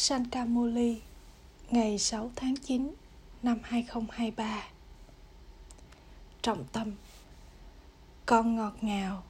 Sankamuli 0.00 1.00
ngày 1.70 1.98
6 1.98 2.30
tháng 2.36 2.56
9 2.56 2.94
năm 3.42 3.58
2023 3.62 4.64
Trọng 6.42 6.64
tâm. 6.72 6.92
Con 8.26 8.56
ngọt 8.56 8.72
ngào. 8.80 9.22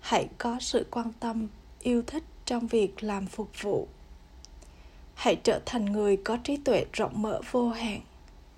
Hãy 0.00 0.28
có 0.38 0.56
sự 0.60 0.86
quan 0.90 1.12
tâm, 1.20 1.48
yêu 1.80 2.02
thích 2.06 2.24
trong 2.44 2.66
việc 2.66 3.02
làm 3.02 3.26
phục 3.26 3.50
vụ. 3.62 3.88
Hãy 5.14 5.36
trở 5.44 5.60
thành 5.66 5.84
người 5.84 6.16
có 6.16 6.36
trí 6.44 6.56
tuệ 6.56 6.84
rộng 6.92 7.22
mở 7.22 7.40
vô 7.50 7.68
hạn 7.68 8.00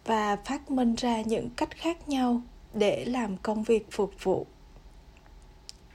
và 0.04 0.36
phát 0.36 0.70
minh 0.70 0.94
ra 0.94 1.22
những 1.22 1.50
cách 1.56 1.70
khác 1.76 2.08
nhau 2.08 2.42
để 2.74 3.04
làm 3.04 3.36
công 3.36 3.62
việc 3.62 3.86
phục 3.90 4.12
vụ. 4.22 4.46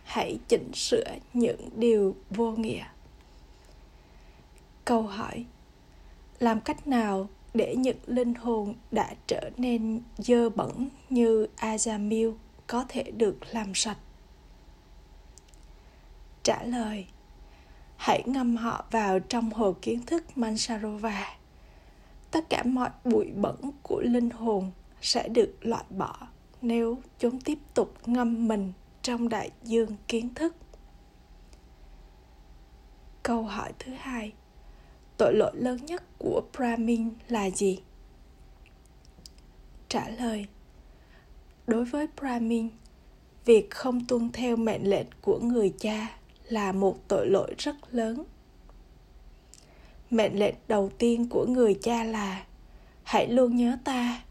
Hãy 0.03 0.37
chỉnh 0.47 0.71
sửa 0.73 1.15
những 1.33 1.69
điều 1.75 2.15
vô 2.29 2.51
nghĩa 2.51 2.85
câu 4.89 5.01
hỏi, 5.01 5.45
làm 6.39 6.61
cách 6.61 6.87
nào 6.87 7.29
để 7.53 7.75
những 7.75 7.97
linh 8.05 8.33
hồn 8.33 8.75
đã 8.91 9.13
trở 9.27 9.49
nên 9.57 10.01
dơ 10.17 10.49
bẩn 10.49 10.89
như 11.09 11.47
Azamil 11.57 12.33
có 12.67 12.85
thể 12.89 13.03
được 13.11 13.37
làm 13.51 13.75
sạch? 13.75 13.97
Trả 16.43 16.63
lời, 16.63 17.07
Hãy 17.97 18.23
ngâm 18.25 18.55
họ 18.55 18.85
vào 18.91 19.19
trong 19.19 19.51
hồ 19.51 19.75
kiến 19.81 20.05
thức 20.05 20.37
Mansarova. 20.37 21.37
Tất 22.31 22.49
cả 22.49 22.63
mọi 22.63 22.89
bụi 23.03 23.31
bẩn 23.35 23.55
của 23.83 24.01
linh 24.01 24.29
hồn 24.29 24.71
sẽ 25.01 25.27
được 25.27 25.55
loại 25.61 25.83
bỏ 25.89 26.27
nếu 26.61 26.97
chúng 27.19 27.41
tiếp 27.41 27.59
tục 27.73 27.93
ngâm 28.05 28.47
mình 28.47 28.73
trong 29.01 29.29
đại 29.29 29.51
dương 29.63 29.95
kiến 30.07 30.33
thức. 30.33 30.55
Câu 33.23 33.43
hỏi 33.43 33.71
thứ 33.79 33.93
hai 33.99 34.33
tội 35.19 35.33
lỗi 35.33 35.51
lớn 35.53 35.85
nhất 35.85 36.03
của 36.17 36.41
Brahmin 36.57 37.09
là 37.27 37.49
gì? 37.49 37.79
Trả 39.89 40.09
lời 40.09 40.45
Đối 41.67 41.85
với 41.85 42.07
Brahmin, 42.19 42.69
việc 43.45 43.69
không 43.69 44.05
tuân 44.05 44.29
theo 44.31 44.55
mệnh 44.55 44.89
lệnh 44.89 45.07
của 45.21 45.39
người 45.39 45.73
cha 45.79 46.07
là 46.43 46.71
một 46.71 47.07
tội 47.07 47.27
lỗi 47.27 47.53
rất 47.57 47.75
lớn. 47.91 48.23
Mệnh 50.09 50.39
lệnh 50.39 50.55
đầu 50.67 50.91
tiên 50.97 51.29
của 51.29 51.45
người 51.45 51.79
cha 51.81 52.03
là 52.03 52.45
hãy 53.03 53.27
luôn 53.27 53.55
nhớ 53.55 53.77
ta. 53.83 54.21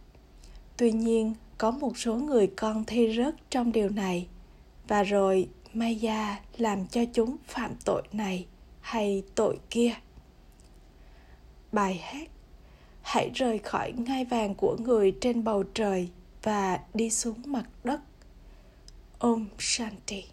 Tuy 0.77 0.93
nhiên, 0.93 1.35
có 1.59 1.71
một 1.71 1.99
số 1.99 2.15
người 2.15 2.47
con 2.47 2.85
thi 2.85 3.15
rớt 3.17 3.35
trong 3.51 3.73
điều 3.73 3.89
này 3.89 4.27
và 4.89 5.03
rồi 5.03 5.49
Maya 5.75 6.41
làm 6.57 6.87
cho 6.87 7.01
chúng 7.13 7.37
phạm 7.47 7.75
tội 7.85 8.03
này 8.13 8.47
hay 8.81 9.23
tội 9.35 9.59
kia 9.71 9.95
bài 11.73 11.95
hát 11.95 12.29
hãy 13.03 13.31
rời 13.35 13.59
khỏi 13.59 13.93
ngai 13.93 14.25
vàng 14.25 14.55
của 14.55 14.77
người 14.77 15.17
trên 15.21 15.45
bầu 15.45 15.65
trời 15.75 16.09
và 16.43 16.81
đi 16.95 17.11
xuống 17.11 17.43
mặt 17.47 17.65
đất. 17.85 18.01
Om 19.19 19.47
shanti. 19.59 20.25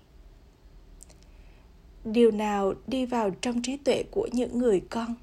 Điều 2.06 2.32
nào 2.32 2.74
đi 2.88 3.06
vào 3.06 3.30
trong 3.30 3.62
trí 3.62 3.78
tuệ 3.78 4.04
của 4.12 4.28
những 4.32 4.60
người 4.60 4.80
con? 4.90 5.16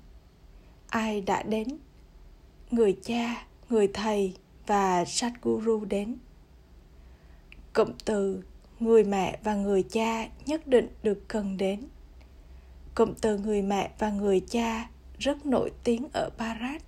Ai 0.89 1.21
đã 1.21 1.43
đến? 1.43 1.69
Người 2.71 2.97
cha, 3.03 3.47
người 3.69 3.89
thầy 3.89 4.35
và 4.67 5.05
Satguru 5.05 5.85
đến. 5.85 6.17
Cụm 7.73 7.93
từ 8.05 8.43
người 8.81 9.05
mẹ 9.05 9.39
và 9.45 9.55
người 9.55 9.83
cha 9.83 10.29
nhất 10.47 10.67
định 10.67 10.89
được 11.03 11.29
cần 11.29 11.57
đến. 11.57 11.81
Cụm 12.95 13.15
từ 13.21 13.39
người 13.39 13.63
mẹ 13.63 13.91
và 13.99 14.11
người 14.11 14.41
cha 14.41 14.89
rất 15.23 15.47
nổi 15.47 15.71
tiếng 15.85 16.09
ở 16.13 16.31
Barat. 16.39 16.83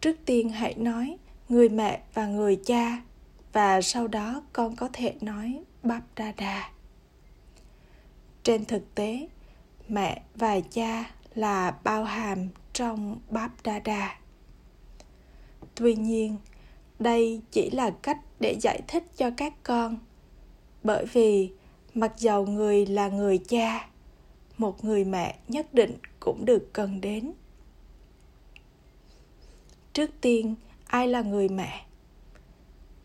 Trước 0.00 0.16
tiên 0.24 0.48
hãy 0.48 0.74
nói 0.74 1.16
người 1.48 1.68
mẹ 1.68 2.02
và 2.14 2.26
người 2.26 2.60
cha 2.66 3.02
và 3.52 3.80
sau 3.80 4.08
đó 4.08 4.42
con 4.52 4.76
có 4.76 4.88
thể 4.92 5.14
nói 5.20 5.62
Bap 5.82 6.02
Dada. 6.16 6.72
Trên 8.42 8.64
thực 8.64 8.94
tế, 8.94 9.28
mẹ 9.88 10.22
và 10.34 10.60
cha 10.60 11.10
là 11.34 11.70
bao 11.84 12.04
hàm 12.04 12.48
trong 12.72 13.20
Bap 13.30 13.50
Dada. 13.64 14.18
Tuy 15.74 15.94
nhiên, 15.94 16.36
đây 16.98 17.40
chỉ 17.50 17.70
là 17.70 17.90
cách 18.02 18.18
để 18.40 18.56
giải 18.60 18.80
thích 18.88 19.04
cho 19.16 19.30
các 19.36 19.54
con 19.62 19.98
bởi 20.82 21.06
vì 21.12 21.50
mặc 21.94 22.12
dầu 22.18 22.46
người 22.46 22.86
là 22.86 23.08
người 23.08 23.38
cha 23.38 23.88
một 24.58 24.84
người 24.84 25.04
mẹ 25.04 25.38
nhất 25.48 25.74
định 25.74 25.96
cũng 26.28 26.44
được 26.44 26.72
cần 26.72 27.00
đến. 27.00 27.32
Trước 29.92 30.10
tiên 30.20 30.54
ai 30.86 31.08
là 31.08 31.22
người 31.22 31.48
mẹ? 31.48 31.86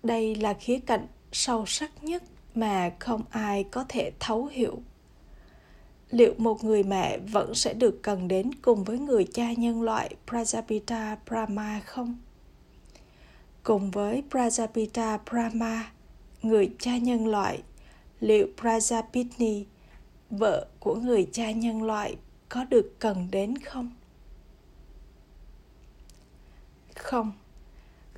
Đây 0.04 0.36
là 0.36 0.54
khía 0.54 0.80
cạnh 0.80 1.08
sâu 1.32 1.66
sắc 1.66 2.04
nhất 2.04 2.24
mà 2.56 2.92
không 3.00 3.22
ai 3.30 3.64
có 3.64 3.86
thể 3.90 4.12
thấu 4.20 4.46
hiểu. 4.46 4.82
Liệu 6.10 6.34
một 6.38 6.64
người 6.64 6.84
mẹ 6.84 7.18
vẫn 7.18 7.56
sẽ 7.56 7.74
được 7.74 8.00
cần 8.04 8.28
đến 8.28 8.52
cùng 8.62 8.84
với 8.84 9.00
người 9.00 9.28
cha 9.34 9.54
nhân 9.54 9.82
loại 9.82 10.16
Prajapita 10.28 11.16
Brahma 11.28 11.82
không? 11.86 12.18
Cùng 13.64 13.92
với 13.92 14.24
Prajapita 14.30 15.18
Brahma, 15.32 15.92
người 16.42 16.72
cha 16.80 16.98
nhân 16.98 17.28
loại, 17.28 17.62
liệu 18.20 18.48
Prajapitni 18.58 19.64
vợ 20.30 20.68
của 20.80 20.96
người 20.96 21.28
cha 21.32 21.52
nhân 21.52 21.84
loại 21.84 22.16
có 22.54 22.66
được 22.70 23.00
cần 23.00 23.28
đến 23.32 23.58
không? 23.58 23.92
Không. 26.96 27.32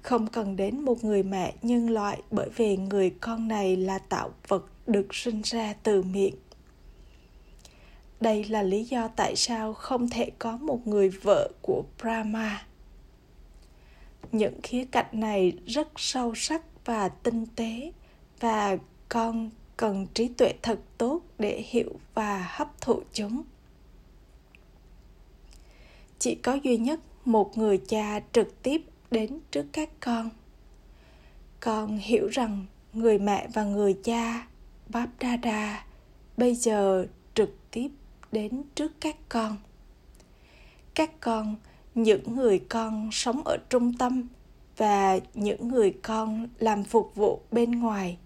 Không 0.02 0.28
cần 0.28 0.56
đến 0.56 0.80
một 0.80 1.04
người 1.04 1.24
mẹ 1.24 1.54
nhân 1.62 1.90
loại 1.90 2.22
bởi 2.32 2.50
vì 2.56 2.78
người 2.78 3.10
con 3.10 3.48
này 3.48 3.76
là 3.76 4.00
tạo 4.00 4.34
vật 4.48 4.66
được 4.88 5.16
sinh 5.16 5.42
ra 5.42 5.74
từ 5.84 6.02
miệng. 6.02 6.36
Đây 8.22 8.44
là 8.44 8.64
lý 8.64 8.84
do 8.84 9.08
tại 9.08 9.36
sao 9.36 9.74
không 9.74 10.10
thể 10.10 10.32
có 10.40 10.58
một 10.58 10.88
người 10.88 11.10
vợ 11.10 11.52
của 11.62 11.84
brahma. 12.02 12.66
Những 14.32 14.62
khía 14.64 14.86
cạnh 14.86 15.10
này 15.12 15.54
rất 15.66 15.88
sâu 15.96 16.36
sắc 16.36 16.62
và 16.86 17.10
tinh 17.10 17.46
tế 17.56 17.92
và 18.40 18.78
con 19.10 19.50
cần 19.78 20.08
trí 20.14 20.28
tuệ 20.28 20.54
thật 20.62 20.80
tốt 20.98 21.22
để 21.40 21.64
hiểu 21.68 22.00
và 22.14 22.48
hấp 22.50 22.82
thụ 22.82 23.02
chúng 23.14 23.44
chỉ 26.20 26.36
có 26.36 26.54
duy 26.64 26.78
nhất 26.78 27.00
một 27.26 27.58
người 27.58 27.82
cha 27.88 28.20
trực 28.32 28.64
tiếp 28.64 28.82
đến 29.12 29.40
trước 29.52 29.66
các 29.72 29.90
con. 30.00 30.30
Con 31.60 31.98
hiểu 31.98 32.28
rằng 32.28 32.66
người 32.94 33.20
mẹ 33.20 33.48
và 33.54 33.64
người 33.64 34.00
cha 34.04 34.48
báp 34.90 35.10
đa 35.20 35.38
đa 35.38 35.84
bây 36.38 36.56
giờ 36.56 37.08
trực 37.34 37.72
tiếp 37.72 37.90
đến 38.32 38.64
trước 38.76 38.92
các 39.02 39.16
con. 39.30 39.58
Các 40.94 41.12
con, 41.22 41.56
những 41.96 42.36
người 42.36 42.60
con 42.70 43.10
sống 43.12 43.42
ở 43.46 43.58
trung 43.70 43.94
tâm 43.94 44.28
và 44.78 45.20
những 45.34 45.68
người 45.68 45.94
con 46.04 46.48
làm 46.60 46.84
phục 46.84 47.16
vụ 47.16 47.42
bên 47.52 47.72
ngoài 47.72 48.18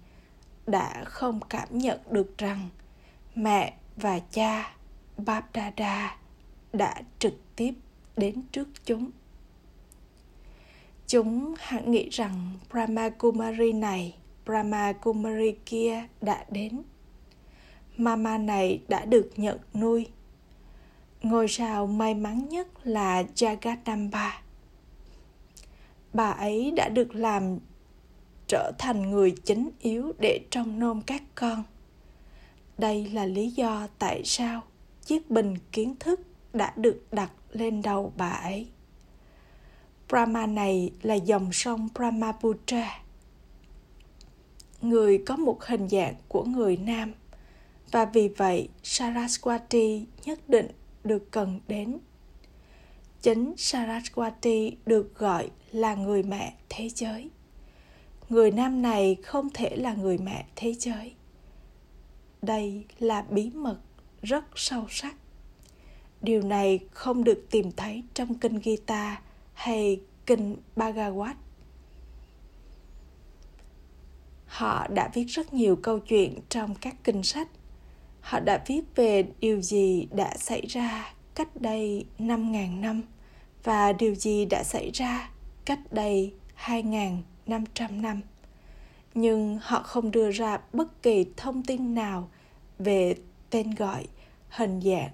đã 0.67 1.03
không 1.05 1.39
cảm 1.49 1.67
nhận 1.71 1.99
được 2.11 2.37
rằng 2.37 2.69
mẹ 3.35 3.73
và 3.95 4.19
cha 4.19 4.75
Bap 5.17 5.45
Dada 5.53 6.17
đã 6.73 7.01
trực 7.19 7.33
tiếp 7.55 7.73
đến 8.17 8.41
trước 8.51 8.67
chúng. 8.85 9.11
Chúng 11.07 11.55
hẳn 11.59 11.91
nghĩ 11.91 12.09
rằng 12.09 12.51
Brahma 12.71 13.09
Kumari 13.09 13.73
này, 13.73 14.15
Brahma 14.45 14.93
Kumari 14.93 15.55
kia 15.65 16.03
đã 16.21 16.45
đến. 16.49 16.81
Mama 17.97 18.37
này 18.37 18.81
đã 18.87 19.05
được 19.05 19.31
nhận 19.37 19.59
nuôi. 19.73 20.07
Ngôi 21.21 21.47
sao 21.47 21.87
may 21.87 22.15
mắn 22.15 22.49
nhất 22.49 22.67
là 22.83 23.23
Jagadamba. 23.35 24.31
Bà 26.13 26.29
ấy 26.31 26.71
đã 26.75 26.89
được 26.89 27.15
làm 27.15 27.57
trở 28.47 28.71
thành 28.77 29.11
người 29.11 29.35
chính 29.43 29.69
yếu 29.79 30.13
để 30.19 30.39
trông 30.51 30.79
nom 30.79 31.01
các 31.01 31.23
con 31.35 31.63
đây 32.79 33.09
là 33.13 33.25
lý 33.25 33.49
do 33.49 33.87
tại 33.99 34.21
sao 34.25 34.61
chiếc 35.05 35.29
bình 35.29 35.55
kiến 35.71 35.95
thức 35.99 36.21
đã 36.53 36.73
được 36.75 37.03
đặt 37.11 37.31
lên 37.51 37.81
đầu 37.81 38.13
bà 38.17 38.29
ấy 38.29 38.67
brahma 40.09 40.45
này 40.45 40.91
là 41.01 41.15
dòng 41.15 41.53
sông 41.53 41.89
brahmaputra. 41.95 42.99
Người 44.81 45.23
có 45.25 45.35
một 45.35 45.63
hình 45.65 45.87
dạng 45.87 46.15
của 46.27 46.43
người 46.43 46.77
nam, 46.77 47.13
và 47.91 48.05
vì 48.05 48.27
vậy 48.27 48.69
saraswati 48.83 50.05
nhất 50.25 50.49
định 50.49 50.67
được 51.03 51.31
cần 51.31 51.59
đến. 51.67 51.99
Chính 53.21 53.53
saraswati 53.57 54.71
được 54.85 55.15
gọi 55.15 55.49
là 55.71 55.95
người 55.95 56.23
mẹ 56.23 56.53
thế 56.69 56.89
giới. 56.89 57.29
Người 58.29 58.51
nam 58.51 58.81
này 58.81 59.15
không 59.23 59.49
thể 59.53 59.75
là 59.75 59.93
người 59.93 60.17
mẹ 60.17 60.45
thế 60.55 60.73
giới. 60.73 61.13
Đây 62.41 62.85
là 62.99 63.21
bí 63.21 63.49
mật 63.49 63.77
rất 64.21 64.45
sâu 64.55 64.85
sắc 64.89 65.15
điều 66.21 66.41
này 66.41 66.79
không 66.91 67.23
được 67.23 67.47
tìm 67.51 67.71
thấy 67.71 68.03
trong 68.13 68.35
kinh 68.35 68.59
Gita 68.63 69.21
hay 69.53 70.01
kinh 70.25 70.55
Bhagavad. 70.75 71.35
Họ 74.45 74.87
đã 74.87 75.09
viết 75.13 75.25
rất 75.25 75.53
nhiều 75.53 75.75
câu 75.75 75.99
chuyện 75.99 76.39
trong 76.49 76.75
các 76.75 76.95
kinh 77.03 77.23
sách. 77.23 77.47
Họ 78.21 78.39
đã 78.39 78.63
viết 78.67 78.81
về 78.95 79.23
điều 79.39 79.61
gì 79.61 80.07
đã 80.11 80.37
xảy 80.37 80.61
ra 80.67 81.13
cách 81.35 81.61
đây 81.61 82.05
5.000 82.19 82.79
năm 82.79 83.01
và 83.63 83.93
điều 83.93 84.15
gì 84.15 84.45
đã 84.45 84.63
xảy 84.63 84.91
ra 84.93 85.29
cách 85.65 85.79
đây 85.91 86.33
2.500 86.65 88.01
năm. 88.01 88.21
Nhưng 89.13 89.59
họ 89.61 89.83
không 89.83 90.11
đưa 90.11 90.31
ra 90.31 90.59
bất 90.73 91.03
kỳ 91.03 91.25
thông 91.37 91.63
tin 91.63 91.95
nào 91.95 92.29
về 92.79 93.15
tên 93.49 93.75
gọi, 93.75 94.07
hình 94.49 94.81
dạng, 94.81 95.11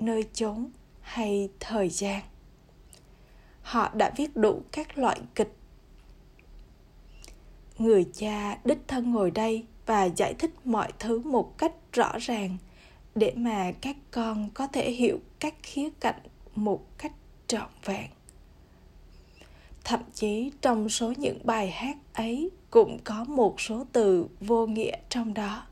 nơi 0.00 0.24
chốn 0.32 0.70
hay 1.00 1.48
thời 1.60 1.88
gian. 1.88 2.22
Họ 3.62 3.90
đã 3.94 4.12
viết 4.16 4.36
đủ 4.36 4.62
các 4.72 4.98
loại 4.98 5.20
kịch. 5.34 5.52
Người 7.78 8.06
cha 8.12 8.58
đích 8.64 8.88
thân 8.88 9.12
ngồi 9.12 9.30
đây 9.30 9.66
và 9.86 10.04
giải 10.04 10.34
thích 10.38 10.54
mọi 10.64 10.92
thứ 10.98 11.18
một 11.18 11.58
cách 11.58 11.72
rõ 11.92 12.12
ràng 12.18 12.56
để 13.14 13.32
mà 13.36 13.72
các 13.80 13.96
con 14.10 14.50
có 14.54 14.66
thể 14.66 14.90
hiểu 14.90 15.18
các 15.40 15.54
khía 15.62 15.88
cạnh 16.00 16.20
một 16.54 16.98
cách 16.98 17.12
trọn 17.46 17.68
vẹn 17.84 18.10
thậm 19.88 20.00
chí 20.14 20.50
trong 20.60 20.88
số 20.88 21.12
những 21.16 21.38
bài 21.44 21.70
hát 21.70 21.96
ấy 22.12 22.50
cũng 22.70 22.98
có 23.04 23.24
một 23.24 23.60
số 23.60 23.84
từ 23.92 24.26
vô 24.40 24.66
nghĩa 24.66 24.96
trong 25.08 25.34
đó 25.34 25.62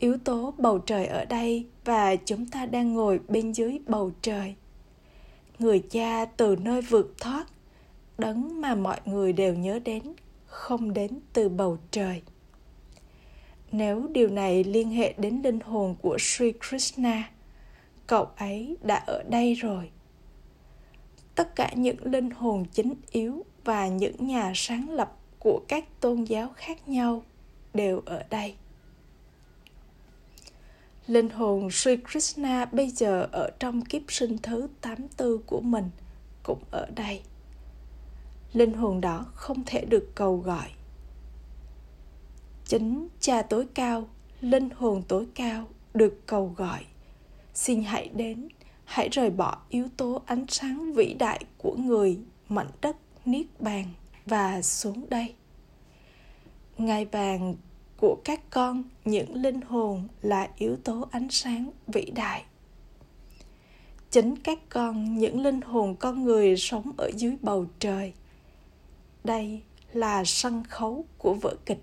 yếu 0.00 0.16
tố 0.24 0.54
bầu 0.58 0.78
trời 0.78 1.06
ở 1.06 1.24
đây 1.24 1.66
và 1.84 2.16
chúng 2.16 2.46
ta 2.46 2.66
đang 2.66 2.94
ngồi 2.94 3.20
bên 3.28 3.52
dưới 3.52 3.78
bầu 3.86 4.10
trời 4.22 4.54
người 5.58 5.82
cha 5.90 6.24
từ 6.24 6.56
nơi 6.56 6.82
vượt 6.82 7.14
thoát 7.20 7.46
đấng 8.18 8.60
mà 8.60 8.74
mọi 8.74 9.00
người 9.04 9.32
đều 9.32 9.54
nhớ 9.54 9.78
đến 9.78 10.02
không 10.46 10.94
đến 10.94 11.10
từ 11.32 11.48
bầu 11.48 11.78
trời 11.90 12.22
nếu 13.72 14.08
điều 14.12 14.28
này 14.28 14.64
liên 14.64 14.90
hệ 14.90 15.14
đến 15.18 15.40
linh 15.44 15.60
hồn 15.60 15.94
của 16.02 16.16
Sri 16.20 16.52
Krishna, 16.68 17.30
cậu 18.06 18.28
ấy 18.36 18.76
đã 18.82 19.02
ở 19.06 19.22
đây 19.22 19.54
rồi. 19.54 19.90
Tất 21.34 21.56
cả 21.56 21.70
những 21.74 21.96
linh 22.04 22.30
hồn 22.30 22.64
chính 22.72 22.94
yếu 23.10 23.44
và 23.64 23.88
những 23.88 24.26
nhà 24.26 24.52
sáng 24.54 24.90
lập 24.90 25.16
của 25.38 25.60
các 25.68 26.00
tôn 26.00 26.24
giáo 26.24 26.48
khác 26.56 26.88
nhau 26.88 27.22
đều 27.74 28.02
ở 28.06 28.22
đây. 28.30 28.54
Linh 31.06 31.28
hồn 31.28 31.70
Sri 31.70 31.96
Krishna 31.96 32.64
bây 32.64 32.90
giờ 32.90 33.28
ở 33.32 33.50
trong 33.58 33.82
kiếp 33.82 34.02
sinh 34.08 34.38
thứ 34.38 34.68
84 34.80 35.42
của 35.46 35.60
mình 35.60 35.90
cũng 36.42 36.62
ở 36.70 36.86
đây. 36.94 37.22
Linh 38.52 38.72
hồn 38.72 39.00
đó 39.00 39.26
không 39.34 39.62
thể 39.66 39.84
được 39.84 40.14
cầu 40.14 40.36
gọi. 40.36 40.68
Chính 42.64 43.08
cha 43.20 43.42
tối 43.42 43.66
cao, 43.74 44.08
linh 44.40 44.68
hồn 44.76 45.02
tối 45.08 45.26
cao 45.34 45.68
được 45.94 46.26
cầu 46.26 46.54
gọi. 46.56 46.84
Xin 47.54 47.82
hãy 47.82 48.08
đến, 48.08 48.48
hãy 48.84 49.08
rời 49.12 49.30
bỏ 49.30 49.58
yếu 49.68 49.88
tố 49.96 50.22
ánh 50.26 50.44
sáng 50.48 50.92
vĩ 50.92 51.14
đại 51.14 51.44
của 51.58 51.76
người 51.78 52.18
mảnh 52.48 52.70
đất 52.80 52.96
niết 53.24 53.46
bàn 53.60 53.84
và 54.26 54.62
xuống 54.62 55.06
đây. 55.10 55.34
Ngài 56.78 57.04
vàng 57.04 57.54
của 58.00 58.16
các 58.24 58.50
con, 58.50 58.82
những 59.04 59.34
linh 59.34 59.60
hồn 59.60 60.08
là 60.22 60.48
yếu 60.56 60.76
tố 60.76 61.08
ánh 61.10 61.28
sáng 61.30 61.70
vĩ 61.86 62.04
đại. 62.14 62.44
Chính 64.10 64.36
các 64.36 64.58
con, 64.68 65.18
những 65.18 65.40
linh 65.40 65.60
hồn 65.60 65.96
con 65.96 66.24
người 66.24 66.56
sống 66.56 66.92
ở 66.96 67.10
dưới 67.16 67.36
bầu 67.40 67.66
trời. 67.78 68.12
Đây 69.24 69.62
là 69.92 70.24
sân 70.24 70.64
khấu 70.64 71.04
của 71.18 71.34
vở 71.34 71.56
kịch. 71.66 71.82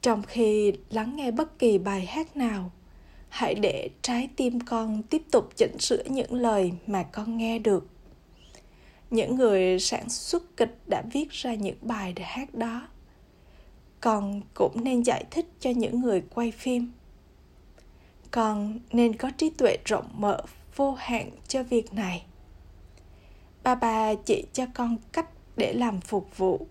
Trong 0.00 0.22
khi 0.22 0.72
lắng 0.90 1.16
nghe 1.16 1.30
bất 1.30 1.58
kỳ 1.58 1.78
bài 1.78 2.06
hát 2.06 2.36
nào, 2.36 2.70
hãy 3.28 3.54
để 3.54 3.90
trái 4.02 4.28
tim 4.36 4.60
con 4.60 5.02
tiếp 5.02 5.22
tục 5.30 5.50
chỉnh 5.56 5.78
sửa 5.78 6.04
những 6.04 6.32
lời 6.34 6.72
mà 6.86 7.02
con 7.02 7.36
nghe 7.36 7.58
được. 7.58 7.86
Những 9.10 9.36
người 9.36 9.78
sản 9.78 10.08
xuất 10.08 10.56
kịch 10.56 10.78
đã 10.86 11.02
viết 11.12 11.30
ra 11.30 11.54
những 11.54 11.76
bài 11.80 12.12
để 12.12 12.22
hát 12.22 12.54
đó 12.54 12.88
con 14.02 14.40
cũng 14.54 14.84
nên 14.84 15.02
giải 15.02 15.24
thích 15.30 15.46
cho 15.60 15.70
những 15.70 16.00
người 16.00 16.22
quay 16.34 16.50
phim. 16.50 16.92
Con 18.30 18.80
nên 18.92 19.16
có 19.16 19.30
trí 19.30 19.50
tuệ 19.50 19.76
rộng 19.84 20.08
mở 20.14 20.40
vô 20.76 20.92
hạn 20.92 21.30
cho 21.48 21.62
việc 21.62 21.94
này. 21.94 22.24
Ba 23.62 23.74
bà 23.74 24.14
chỉ 24.14 24.44
cho 24.52 24.66
con 24.74 24.96
cách 25.12 25.28
để 25.56 25.72
làm 25.72 26.00
phục 26.00 26.38
vụ. 26.38 26.66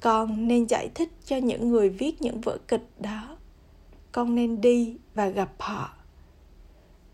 Con 0.00 0.48
nên 0.48 0.64
giải 0.68 0.88
thích 0.94 1.12
cho 1.24 1.36
những 1.36 1.68
người 1.68 1.88
viết 1.88 2.22
những 2.22 2.40
vở 2.40 2.58
kịch 2.68 2.88
đó. 2.98 3.36
Con 4.12 4.34
nên 4.34 4.60
đi 4.60 4.96
và 5.14 5.28
gặp 5.28 5.52
họ. 5.58 5.90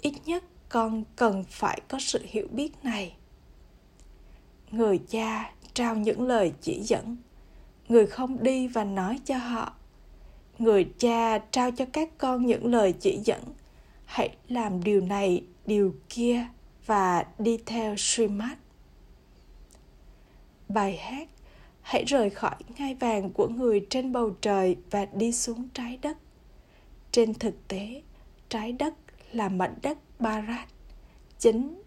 Ít 0.00 0.15
nhất 0.26 0.44
con 0.69 1.05
cần 1.17 1.44
phải 1.49 1.81
có 1.88 1.99
sự 2.00 2.21
hiểu 2.25 2.47
biết 2.50 2.73
này. 2.82 3.17
Người 4.71 4.99
cha 5.09 5.53
trao 5.75 5.97
những 5.97 6.23
lời 6.23 6.53
chỉ 6.61 6.81
dẫn 6.82 7.17
người 7.89 8.07
không 8.07 8.43
đi 8.43 8.69
và 8.69 8.85
nói 8.85 9.21
cho 9.25 9.37
họ. 9.37 9.73
Người 10.59 10.87
cha 10.99 11.39
trao 11.39 11.71
cho 11.71 11.85
các 11.93 12.09
con 12.19 12.47
những 12.47 12.67
lời 12.67 12.95
chỉ 13.01 13.21
dẫn. 13.25 13.41
Hãy 14.05 14.37
làm 14.49 14.85
điều 14.85 15.01
này, 15.01 15.45
điều 15.67 15.95
kia 16.09 16.47
và 16.87 17.25
đi 17.39 17.59
theo 17.67 17.95
suy 17.99 18.29
mát 18.29 18.57
Bài 20.69 20.97
hát 20.97 21.29
hãy 21.83 22.05
rời 22.05 22.31
khỏi 22.31 22.57
ngai 22.79 22.95
vàng 22.95 23.31
của 23.31 23.49
người 23.49 23.87
trên 23.91 24.13
bầu 24.13 24.31
trời 24.41 24.77
và 24.91 25.05
đi 25.05 25.33
xuống 25.33 25.69
trái 25.75 25.99
đất. 26.03 26.17
Trên 27.13 27.35
thực 27.35 27.69
tế, 27.69 28.03
trái 28.49 28.73
đất 28.73 28.95
là 29.33 29.49
mảnh 29.49 29.75
đất 29.83 29.99
barat 30.19 30.69
chính 31.39 31.83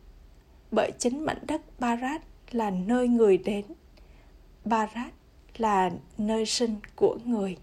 bởi 0.72 0.92
chính 1.00 1.26
mảnh 1.26 1.44
đất 1.48 1.80
barat 1.80 2.22
là 2.52 2.70
nơi 2.70 3.08
người 3.08 3.38
đến. 3.38 3.66
Barat 4.66 5.14
là 5.58 5.92
nơi 6.18 6.46
sinh 6.46 6.76
của 6.96 7.18
người 7.26 7.58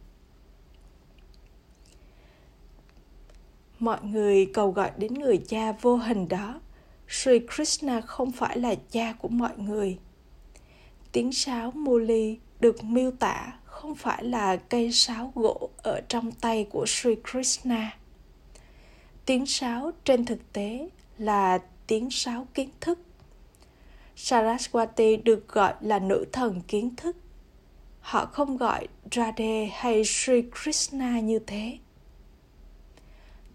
mọi 3.78 3.98
người 4.02 4.46
cầu 4.46 4.70
gọi 4.70 4.90
đến 4.96 5.14
người 5.14 5.38
cha 5.48 5.72
vô 5.72 5.96
hình 5.96 6.28
đó 6.28 6.60
sri 7.08 7.38
krishna 7.54 8.00
không 8.00 8.32
phải 8.32 8.58
là 8.58 8.74
cha 8.90 9.12
của 9.18 9.28
mọi 9.28 9.58
người 9.58 9.98
tiếng 11.12 11.32
sáo 11.32 11.70
Muli 11.70 12.38
được 12.60 12.84
miêu 12.84 13.10
tả 13.10 13.52
không 13.64 13.94
phải 13.94 14.24
là 14.24 14.56
cây 14.56 14.92
sáo 14.92 15.32
gỗ 15.34 15.70
ở 15.76 16.00
trong 16.08 16.32
tay 16.32 16.66
của 16.70 16.86
Sri 16.86 17.14
Krishna. 17.30 17.96
Tiếng 19.26 19.46
sáo 19.46 19.90
trên 20.04 20.24
thực 20.24 20.52
tế 20.52 20.88
là 21.18 21.58
tiếng 21.86 22.10
sáo 22.10 22.46
kiến 22.54 22.68
thức. 22.80 22.98
Saraswati 24.16 25.22
được 25.22 25.48
gọi 25.48 25.74
là 25.80 25.98
nữ 25.98 26.24
thần 26.32 26.60
kiến 26.68 26.96
thức. 26.96 27.16
Họ 28.04 28.26
không 28.26 28.56
gọi 28.56 28.88
Radhe 29.12 29.64
hay 29.72 30.04
Sri 30.04 30.42
Krishna 30.42 31.20
như 31.20 31.38
thế. 31.38 31.78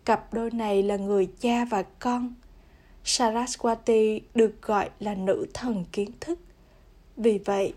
Cặp 0.05 0.33
đôi 0.33 0.51
này 0.51 0.83
là 0.83 0.97
người 0.97 1.29
cha 1.39 1.65
và 1.65 1.83
con. 1.83 2.33
Saraswati 3.05 4.19
được 4.33 4.61
gọi 4.61 4.89
là 4.99 5.15
nữ 5.15 5.47
thần 5.53 5.85
kiến 5.91 6.11
thức 6.19 6.39
vì 7.17 7.37
vậy, 7.37 7.73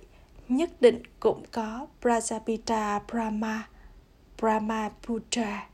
nhất 0.49 0.71
định 0.81 1.03
cũng 1.21 1.45
có 1.53 1.87
Prajapita 2.03 3.01
Brahma, 3.13 3.69
Brahma 4.39 4.91
Putra, 5.03 5.69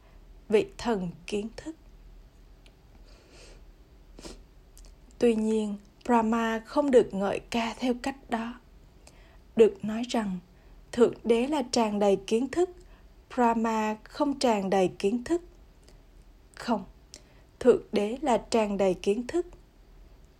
vị 0.48 0.66
thần 0.78 1.10
kiến 1.26 1.48
thức. 1.56 1.76
Tuy 5.18 5.34
nhiên, 5.34 5.76
Brahma 6.04 6.60
không 6.66 6.90
được 6.90 7.14
ngợi 7.14 7.40
ca 7.50 7.74
theo 7.78 7.94
cách 8.02 8.16
đó. 8.30 8.54
Được 9.56 9.84
nói 9.84 10.02
rằng, 10.08 10.38
Thượng 10.92 11.14
Đế 11.24 11.46
là 11.46 11.62
tràn 11.62 11.98
đầy 11.98 12.16
kiến 12.26 12.48
thức, 12.48 12.70
Brahma 13.34 13.96
không 14.04 14.38
tràn 14.38 14.70
đầy 14.70 14.88
kiến 14.98 15.24
thức. 15.24 15.42
Không, 16.54 16.84
Thượng 17.60 17.82
Đế 17.92 18.16
là 18.22 18.38
tràn 18.38 18.76
đầy 18.76 18.94
kiến 18.94 19.26
thức. 19.26 19.46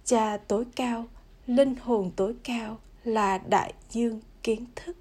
Cha 0.04 0.36
tối 0.36 0.64
cao, 0.76 1.06
linh 1.46 1.74
hồn 1.76 2.10
tối 2.16 2.34
cao 2.44 2.78
là 3.04 3.38
đại 3.38 3.74
dương 3.90 4.20
kiến 4.42 4.64
thức 4.76 4.96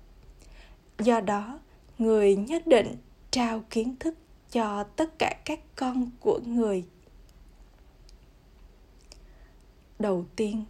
do 0.99 1.19
đó 1.19 1.59
người 1.97 2.35
nhất 2.35 2.67
định 2.67 2.95
trao 3.31 3.63
kiến 3.69 3.95
thức 3.99 4.15
cho 4.51 4.83
tất 4.83 5.19
cả 5.19 5.35
các 5.45 5.59
con 5.75 6.09
của 6.19 6.39
người 6.45 6.83
đầu 9.99 10.25
tiên 10.35 10.63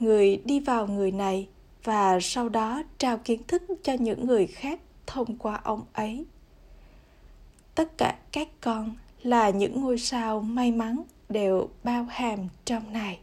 người 0.00 0.36
đi 0.36 0.60
vào 0.60 0.86
người 0.86 1.12
này 1.12 1.48
và 1.84 2.18
sau 2.20 2.48
đó 2.48 2.82
trao 2.98 3.18
kiến 3.18 3.42
thức 3.48 3.62
cho 3.82 3.92
những 3.92 4.26
người 4.26 4.46
khác 4.46 4.80
thông 5.06 5.36
qua 5.36 5.60
ông 5.64 5.84
ấy. 5.92 6.24
Tất 7.74 7.98
cả 7.98 8.18
các 8.32 8.48
con 8.60 8.94
là 9.22 9.50
những 9.50 9.80
ngôi 9.80 9.98
sao 9.98 10.40
may 10.40 10.72
mắn 10.72 11.02
đều 11.28 11.68
bao 11.84 12.06
hàm 12.10 12.48
trong 12.64 12.92
này. 12.92 13.18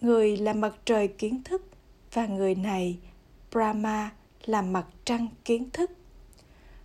Người 0.00 0.36
là 0.36 0.52
mặt 0.52 0.74
trời 0.84 1.08
kiến 1.08 1.42
thức 1.44 1.62
và 2.12 2.26
người 2.26 2.54
này, 2.54 2.98
brahma, 3.52 4.10
là 4.46 4.62
mặt 4.62 4.86
trăng 5.04 5.28
kiến 5.44 5.70
thức. 5.70 5.90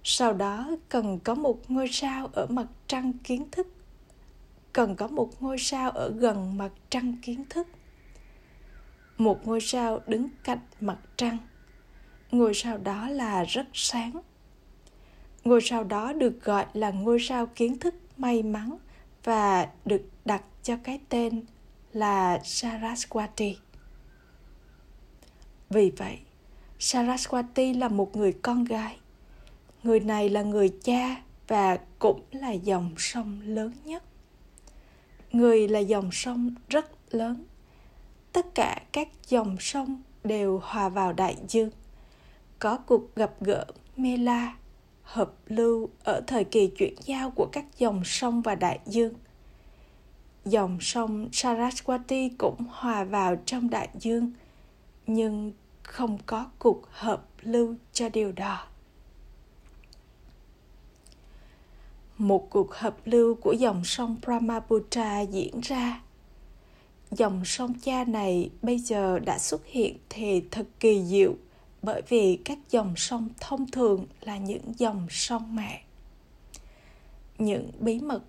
Sau 0.04 0.34
đó 0.34 0.70
cần 0.90 1.20
có 1.20 1.36
một 1.36 1.60
ngôi 1.68 1.88
sao 1.92 2.30
ở 2.34 2.46
mặt 2.46 2.68
trăng 2.88 3.14
kiến 3.24 3.46
thức. 3.52 3.68
Cần 4.74 4.96
có 4.96 5.08
một 5.08 5.42
ngôi 5.42 5.58
sao 5.60 5.92
ở 5.92 6.12
gần 6.12 6.58
mặt 6.58 6.72
trăng 6.90 7.16
kiến 7.22 7.44
thức 7.50 7.68
một 9.18 9.48
ngôi 9.48 9.62
sao 9.62 10.02
đứng 10.08 10.28
cạnh 10.44 10.60
mặt 10.82 10.98
trăng 11.16 11.38
ngôi 12.32 12.54
sao 12.54 12.78
đó 12.78 13.10
là 13.10 13.44
rất 13.44 13.66
sáng 13.74 14.12
ngôi 15.44 15.62
sao 15.62 15.84
đó 15.84 16.14
được 16.14 16.44
gọi 16.44 16.66
là 16.74 16.92
ngôi 16.92 17.20
sao 17.20 17.46
kiến 17.46 17.80
thức 17.80 17.96
may 18.18 18.44
mắn 18.44 18.78
và 19.24 19.68
được 19.86 20.02
đặt 20.26 20.44
cho 20.64 20.78
cái 20.84 21.00
tên 21.10 21.44
là 21.94 22.38
Saraswati. 22.38 23.54
Vì 25.70 25.92
vậy, 25.98 26.18
Saraswati 26.80 27.80
là 27.80 27.88
một 27.88 28.16
người 28.16 28.34
con 28.42 28.64
gái. 28.64 28.98
Người 29.84 30.00
này 30.00 30.30
là 30.30 30.42
người 30.42 30.70
cha 30.84 31.22
và 31.48 31.78
cũng 32.00 32.22
là 32.32 32.52
dòng 32.52 32.92
sông 32.98 33.42
lớn 33.44 33.72
nhất. 33.86 34.04
Người 35.32 35.68
là 35.68 35.80
dòng 35.80 36.10
sông 36.12 36.56
rất 36.70 37.14
lớn. 37.14 37.44
Tất 38.38 38.56
cả 38.56 38.82
các 38.92 39.08
dòng 39.28 39.58
sông 39.60 40.02
đều 40.24 40.62
hòa 40.64 40.90
vào 40.90 41.14
đại 41.14 41.38
dương. 41.48 41.70
Có 42.60 42.78
cuộc 42.78 43.16
gặp 43.16 43.32
gỡ 43.42 43.66
Mela, 43.96 44.56
hợp 45.04 45.32
lưu 45.48 45.90
ở 46.04 46.22
thời 46.28 46.44
kỳ 46.44 46.68
chuyển 46.68 46.96
giao 47.06 47.32
của 47.32 47.48
các 47.52 47.66
dòng 47.78 48.02
sông 48.06 48.42
và 48.42 48.56
đại 48.56 48.80
dương. 48.86 49.14
Dòng 50.46 50.78
sông 50.82 51.30
Saraswati 51.32 52.30
cũng 52.38 52.66
hòa 52.70 53.04
vào 53.04 53.36
trong 53.46 53.70
đại 53.70 53.90
dương, 54.00 54.32
nhưng 55.08 55.52
không 55.84 56.18
có 56.26 56.50
cuộc 56.60 56.82
hợp 56.92 57.26
lưu 57.42 57.76
cho 57.94 58.10
điều 58.10 58.32
đó. 58.32 58.68
Một 62.18 62.50
cuộc 62.50 62.74
hợp 62.74 62.96
lưu 63.06 63.36
của 63.36 63.54
dòng 63.54 63.86
sông 63.86 64.18
Brahmaputra 64.26 65.22
diễn 65.22 65.60
ra. 65.62 66.02
Dòng 67.12 67.46
sông 67.46 67.74
cha 67.82 68.04
này 68.04 68.50
bây 68.62 68.80
giờ 68.80 69.20
đã 69.20 69.40
xuất 69.40 69.66
hiện 69.66 69.98
thì 70.10 70.44
thật 70.52 70.68
kỳ 70.80 71.04
diệu 71.06 71.34
bởi 71.82 72.02
vì 72.10 72.40
các 72.46 72.58
dòng 72.70 72.94
sông 72.96 73.30
thông 73.40 73.72
thường 73.72 74.06
là 74.22 74.38
những 74.38 74.74
dòng 74.78 75.08
sông 75.10 75.56
mẹ. 75.56 75.82
Những 77.38 77.72
bí 77.80 78.00
mật 78.00 78.24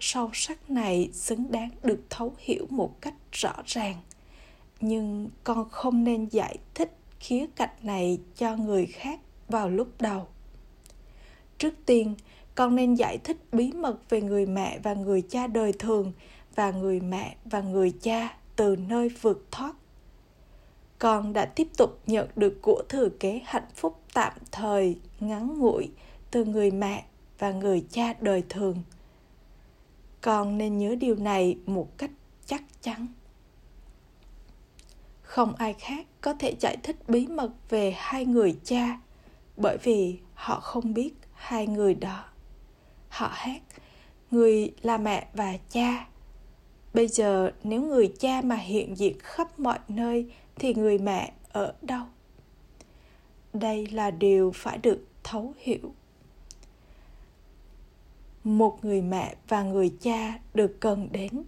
sâu 0.00 0.30
sắc 0.32 0.70
này 0.70 1.10
xứng 1.12 1.50
đáng 1.50 1.70
được 1.82 2.00
thấu 2.10 2.32
hiểu 2.38 2.66
một 2.70 3.00
cách 3.00 3.14
rõ 3.32 3.52
ràng, 3.66 3.96
nhưng 4.80 5.28
con 5.44 5.68
không 5.70 6.04
nên 6.04 6.26
giải 6.26 6.56
thích 6.74 6.96
khía 7.20 7.46
cạnh 7.56 7.76
này 7.82 8.18
cho 8.36 8.56
người 8.56 8.86
khác 8.86 9.20
vào 9.48 9.70
lúc 9.70 9.88
đầu 10.00 10.26
trước 11.60 11.74
tiên, 11.86 12.14
con 12.54 12.76
nên 12.76 12.94
giải 12.94 13.18
thích 13.18 13.36
bí 13.52 13.72
mật 13.72 14.10
về 14.10 14.22
người 14.22 14.46
mẹ 14.46 14.78
và 14.78 14.94
người 14.94 15.22
cha 15.22 15.46
đời 15.46 15.72
thường 15.78 16.12
và 16.54 16.70
người 16.70 17.00
mẹ 17.00 17.36
và 17.44 17.60
người 17.60 17.92
cha 18.02 18.36
từ 18.56 18.76
nơi 18.76 19.08
vượt 19.08 19.46
thoát. 19.50 19.72
Con 20.98 21.32
đã 21.32 21.44
tiếp 21.44 21.68
tục 21.76 22.00
nhận 22.06 22.28
được 22.36 22.58
của 22.62 22.82
thừa 22.88 23.08
kế 23.08 23.40
hạnh 23.44 23.68
phúc 23.74 24.00
tạm 24.14 24.32
thời, 24.52 25.00
ngắn 25.20 25.58
ngủi 25.58 25.90
từ 26.30 26.44
người 26.44 26.70
mẹ 26.70 27.04
và 27.38 27.50
người 27.50 27.86
cha 27.90 28.14
đời 28.20 28.44
thường. 28.48 28.82
Con 30.20 30.58
nên 30.58 30.78
nhớ 30.78 30.94
điều 31.00 31.14
này 31.14 31.58
một 31.66 31.98
cách 31.98 32.10
chắc 32.46 32.62
chắn. 32.82 33.06
Không 35.22 35.54
ai 35.54 35.74
khác 35.74 36.06
có 36.20 36.34
thể 36.34 36.56
giải 36.60 36.76
thích 36.82 36.96
bí 37.08 37.26
mật 37.26 37.50
về 37.68 37.94
hai 37.96 38.24
người 38.24 38.58
cha, 38.64 39.00
bởi 39.56 39.78
vì 39.82 40.18
họ 40.34 40.60
không 40.60 40.94
biết 40.94 41.14
hai 41.34 41.66
người 41.66 41.94
đó. 41.94 42.24
Họ 43.08 43.30
hát, 43.32 43.60
người 44.30 44.72
là 44.82 44.98
mẹ 44.98 45.26
và 45.34 45.56
cha 45.70 46.06
bây 46.94 47.08
giờ 47.08 47.50
nếu 47.64 47.82
người 47.82 48.12
cha 48.18 48.40
mà 48.44 48.56
hiện 48.56 48.98
diện 48.98 49.16
khắp 49.18 49.60
mọi 49.60 49.78
nơi 49.88 50.26
thì 50.56 50.74
người 50.74 50.98
mẹ 50.98 51.32
ở 51.52 51.74
đâu? 51.82 52.04
Đây 53.52 53.86
là 53.86 54.10
điều 54.10 54.52
phải 54.54 54.78
được 54.78 55.06
thấu 55.22 55.54
hiểu. 55.58 55.94
Một 58.44 58.84
người 58.84 59.02
mẹ 59.02 59.34
và 59.48 59.62
người 59.62 59.94
cha 60.00 60.38
được 60.54 60.80
cần 60.80 61.08
đến. 61.12 61.42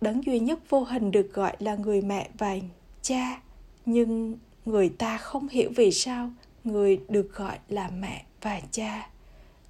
Đấng 0.00 0.24
duy 0.24 0.40
nhất 0.40 0.58
vô 0.68 0.84
hình 0.84 1.10
được 1.10 1.34
gọi 1.34 1.56
là 1.58 1.76
người 1.76 2.02
mẹ 2.02 2.30
và 2.38 2.56
cha, 3.02 3.40
nhưng 3.86 4.38
người 4.64 4.88
ta 4.88 5.18
không 5.18 5.48
hiểu 5.48 5.70
vì 5.76 5.90
sao 5.92 6.30
người 6.64 7.00
được 7.08 7.34
gọi 7.34 7.58
là 7.68 7.88
mẹ 7.88 8.24
và 8.42 8.60
cha. 8.70 9.10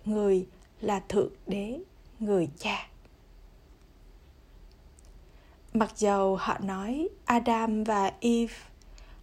Người 0.05 0.47
là 0.81 1.01
thượng 1.09 1.33
đế, 1.47 1.79
người 2.21 2.49
cha 2.59 2.90
mặc 5.75 5.93
dầu 5.97 6.37
họ 6.37 6.59
nói 6.59 7.09
adam 7.25 7.85
và 7.85 8.13
eve, 8.21 8.55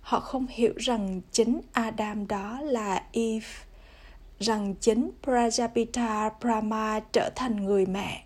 họ 0.02 0.20
không 0.20 0.48
hiểu 0.50 0.74
rằng 0.78 1.22
chính 1.32 1.62
adam 1.72 2.28
đó 2.28 2.60
là 2.62 3.04
eve, 3.12 3.48
rằng 4.40 4.76
chính 4.80 5.12
Prajapita 5.24 6.30
Brahma 6.42 7.00
trở 7.12 7.30
thành 7.36 7.66
người 7.66 7.86
mẹ. 7.86 8.24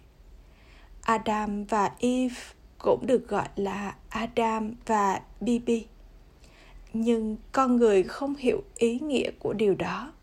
Adam 1.01 1.63
và 1.63 1.91
Eve 1.99 2.35
cũng 2.77 3.07
được 3.07 3.27
gọi 3.27 3.47
là 3.55 3.95
Adam 4.09 4.73
và 4.85 5.21
Bibi. 5.39 5.85
Nhưng 6.93 7.37
con 7.51 7.75
người 7.75 8.03
không 8.03 8.35
hiểu 8.35 8.63
ý 8.75 8.99
nghĩa 8.99 9.31
của 9.39 9.53
điều 9.53 9.75
đó. 9.75 10.13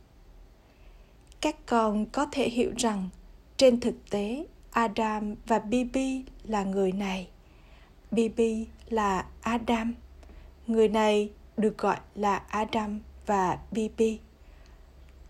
Các 1.40 1.56
con 1.66 2.06
có 2.06 2.26
thể 2.32 2.48
hiểu 2.48 2.72
rằng 2.78 3.08
trên 3.56 3.80
thực 3.80 4.10
tế 4.10 4.46
Adam 4.70 5.34
và 5.46 5.58
Bibi 5.58 6.24
là 6.44 6.64
người 6.64 6.92
này. 6.92 7.28
Bibi 8.10 8.66
là 8.88 9.26
Adam. 9.40 9.94
Người 10.66 10.88
này 10.88 11.30
được 11.56 11.78
gọi 11.78 12.00
là 12.14 12.36
Adam 12.36 13.00
và 13.26 13.58
Bibi 13.70 14.18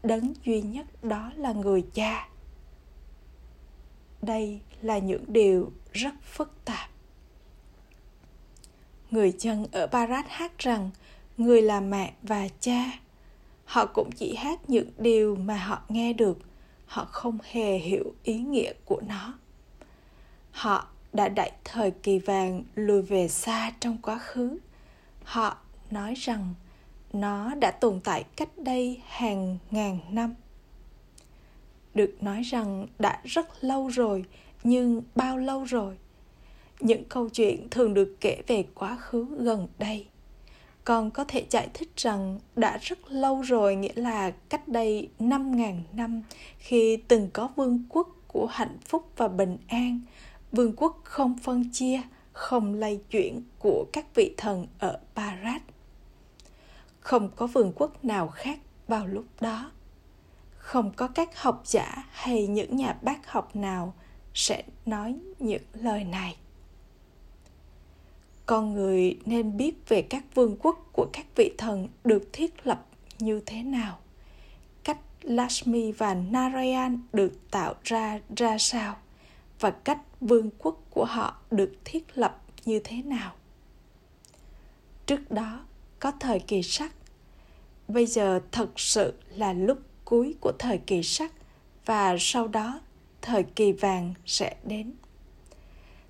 đấng 0.03 0.35
duy 0.45 0.63
nhất 0.63 1.05
đó 1.05 1.31
là 1.37 1.53
người 1.53 1.85
cha. 1.95 2.29
Đây 4.23 4.61
là 4.83 4.99
những 4.99 5.25
điều 5.27 5.73
rất 5.93 6.15
phức 6.23 6.65
tạp. 6.65 6.91
Người 9.11 9.33
dân 9.39 9.67
ở 9.73 9.87
barat 9.87 10.25
hát 10.29 10.59
rằng 10.59 10.91
người 11.37 11.63
là 11.63 11.81
mẹ 11.81 12.13
và 12.23 12.49
cha. 12.61 12.85
Họ 13.65 13.87
cũng 13.87 14.11
chỉ 14.17 14.35
hát 14.35 14.71
những 14.71 14.91
điều 14.99 15.37
mà 15.37 15.57
họ 15.57 15.83
nghe 15.89 16.13
được. 16.13 16.39
Họ 16.87 17.05
không 17.05 17.39
hề 17.43 17.79
hiểu 17.79 18.15
ý 18.23 18.39
nghĩa 18.39 18.73
của 18.85 19.01
nó. 19.09 19.39
Họ 20.51 20.89
đã 21.13 21.29
đẩy 21.29 21.51
thời 21.65 21.91
kỳ 21.91 22.19
vàng 22.19 22.65
lùi 22.75 23.03
về 23.03 23.29
xa 23.29 23.73
trong 23.81 23.99
quá 24.03 24.19
khứ. 24.19 24.59
Họ 25.25 25.57
nói 25.91 26.15
rằng 26.15 26.55
nó 27.13 27.55
đã 27.55 27.71
tồn 27.71 28.01
tại 28.05 28.25
cách 28.37 28.59
đây 28.59 29.01
hàng 29.07 29.59
ngàn 29.71 29.99
năm. 30.11 30.35
Được 31.95 32.17
nói 32.21 32.43
rằng 32.43 32.87
đã 32.99 33.21
rất 33.25 33.65
lâu 33.65 33.89
rồi 33.89 34.25
nhưng 34.65 35.03
bao 35.15 35.39
lâu 35.39 35.65
rồi? 35.65 35.97
Những 36.81 37.05
câu 37.05 37.29
chuyện 37.29 37.69
thường 37.71 37.95
được 37.95 38.17
kể 38.21 38.43
về 38.47 38.65
quá 38.75 38.97
khứ 38.97 39.27
gần 39.39 39.69
đây. 39.79 40.07
Còn 40.85 41.11
có 41.11 41.25
thể 41.25 41.47
giải 41.51 41.69
thích 41.75 41.91
rằng 41.97 42.39
đã 42.57 42.79
rất 42.83 42.99
lâu 43.11 43.43
rồi 43.43 43.77
nghĩa 43.77 43.93
là 43.95 44.31
cách 44.31 44.69
đây 44.69 45.09
5.000 45.19 45.81
năm 45.93 46.23
khi 46.59 46.97
từng 47.09 47.31
có 47.33 47.49
vương 47.57 47.85
quốc 47.89 48.09
của 48.29 48.47
hạnh 48.47 48.77
phúc 48.85 49.11
và 49.17 49.29
bình 49.29 49.57
an, 49.69 50.01
vương 50.53 50.77
quốc 50.77 51.01
không 51.05 51.39
phân 51.39 51.71
chia, 51.73 52.01
không 52.33 52.75
lay 52.75 53.01
chuyển 53.11 53.43
của 53.59 53.85
các 53.93 54.15
vị 54.15 54.35
thần 54.37 54.67
ở 54.79 55.01
Parat. 55.15 55.63
không 57.01 57.31
có 57.37 57.47
vương 57.47 57.73
quốc 57.77 58.05
nào 58.05 58.29
khác 58.29 58.59
vào 58.89 59.07
lúc 59.07 59.25
đó. 59.41 59.71
Không 60.57 60.93
có 60.97 61.09
các 61.09 61.43
học 61.43 61.63
giả 61.65 62.05
hay 62.11 62.47
những 62.47 62.77
nhà 62.77 62.97
bác 63.03 63.31
học 63.31 63.57
nào 63.57 63.95
sẽ 64.35 64.63
nói 64.87 65.17
những 65.39 65.63
lời 65.73 66.05
này. 66.05 66.37
Con 68.47 68.75
người 68.75 69.19
nên 69.27 69.57
biết 69.57 69.89
về 69.89 70.03
các 70.03 70.25
vương 70.35 70.57
quốc 70.57 70.91
của 70.93 71.07
các 71.13 71.27
vị 71.37 71.55
thần 71.59 71.89
được 72.05 72.29
thiết 72.33 72.67
lập 72.67 72.87
như 73.19 73.43
thế 73.47 73.63
nào. 73.63 73.99
Cách 74.85 74.99
Lashmi 75.23 75.93
và 75.93 76.15
Narayan 76.15 77.01
được 77.13 77.51
tạo 77.51 77.75
ra 77.85 78.21
ra 78.37 78.59
sao? 78.59 78.97
Và 79.61 79.71
cách 79.71 79.99
vương 80.21 80.51
quốc 80.59 80.81
của 80.91 81.05
họ 81.05 81.37
được 81.51 81.73
thiết 81.85 82.19
lập 82.19 82.43
như 82.65 82.81
thế 82.85 83.03
nào. 83.03 83.33
Trước 85.07 85.31
đó, 85.31 85.65
có 86.01 86.13
thời 86.21 86.41
kỳ 86.41 86.63
sắc 86.63 86.93
bây 87.89 88.07
giờ 88.07 88.41
thật 88.53 88.69
sự 88.77 89.15
là 89.37 89.53
lúc 89.53 89.79
cuối 90.05 90.35
của 90.41 90.53
thời 90.59 90.79
kỳ 90.79 91.03
sắc 91.03 91.33
và 91.87 92.17
sau 92.19 92.49
đó 92.49 92.81
thời 93.23 93.43
kỳ 93.43 93.73
vàng 93.73 94.15
sẽ 94.27 94.57
đến. 94.65 94.93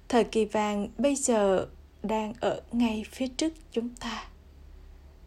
Thời 0.08 0.24
kỳ 0.24 0.44
vàng 0.44 0.88
bây 0.98 1.14
giờ 1.14 1.66
đang 2.02 2.32
ở 2.40 2.60
ngay 2.72 3.04
phía 3.10 3.28
trước 3.28 3.52
chúng 3.72 3.88
ta. 3.88 4.28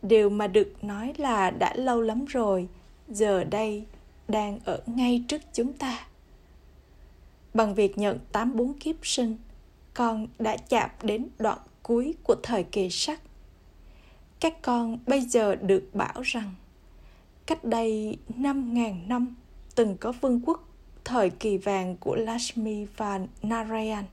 Điều 0.02 0.30
mà 0.30 0.48
được 0.48 0.84
nói 0.84 1.14
là 1.18 1.52
đã 1.52 1.74
lâu 1.76 2.02
lắm 2.02 2.26
rồi, 2.26 2.68
giờ 3.08 3.44
đây 3.44 3.86
đang 4.28 4.60
ở 4.66 4.80
ngay 4.86 5.24
trước 5.28 5.42
chúng 5.54 5.74
ta 5.74 6.08
bằng 7.54 7.76
việc 7.76 7.98
nhận 7.98 8.20
tám 8.32 8.56
bốn 8.56 8.74
kiếp 8.74 8.96
sinh, 9.04 9.38
con 9.94 10.28
đã 10.40 10.58
chạm 10.58 10.90
đến 11.04 11.28
đoạn 11.40 11.58
cuối 11.84 12.14
của 12.24 12.36
thời 12.44 12.64
kỳ 12.64 12.90
sắc 12.90 13.22
các 14.42 14.62
con 14.62 14.98
bây 15.08 15.22
giờ 15.22 15.56
được 15.56 15.90
bảo 15.94 16.22
rằng, 16.22 16.56
cách 17.46 17.64
đây 17.64 18.18
năm 18.36 18.74
ngàn 18.74 19.08
năm, 19.08 19.36
từng 19.76 19.98
có 19.98 20.12
vương 20.12 20.42
quốc, 20.46 20.68
thời 21.04 21.30
kỳ 21.30 21.58
vàng 21.58 21.98
của 21.98 22.16
Lashmi 22.16 22.86
và 22.98 23.20
Narayan, 23.42 24.06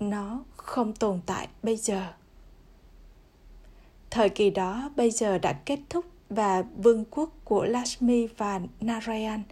nó 0.00 0.44
không 0.56 0.92
tồn 0.92 1.20
tại 1.26 1.48
bây 1.62 1.76
giờ. 1.76 2.12
Thời 4.10 4.28
kỳ 4.28 4.50
đó 4.50 4.90
bây 4.96 5.10
giờ 5.10 5.38
đã 5.38 5.52
kết 5.52 5.78
thúc 5.90 6.04
và 6.28 6.64
vương 6.76 7.04
quốc 7.10 7.30
của 7.44 7.64
Lashmi 7.64 8.26
và 8.26 8.60
Narayan 8.80 9.42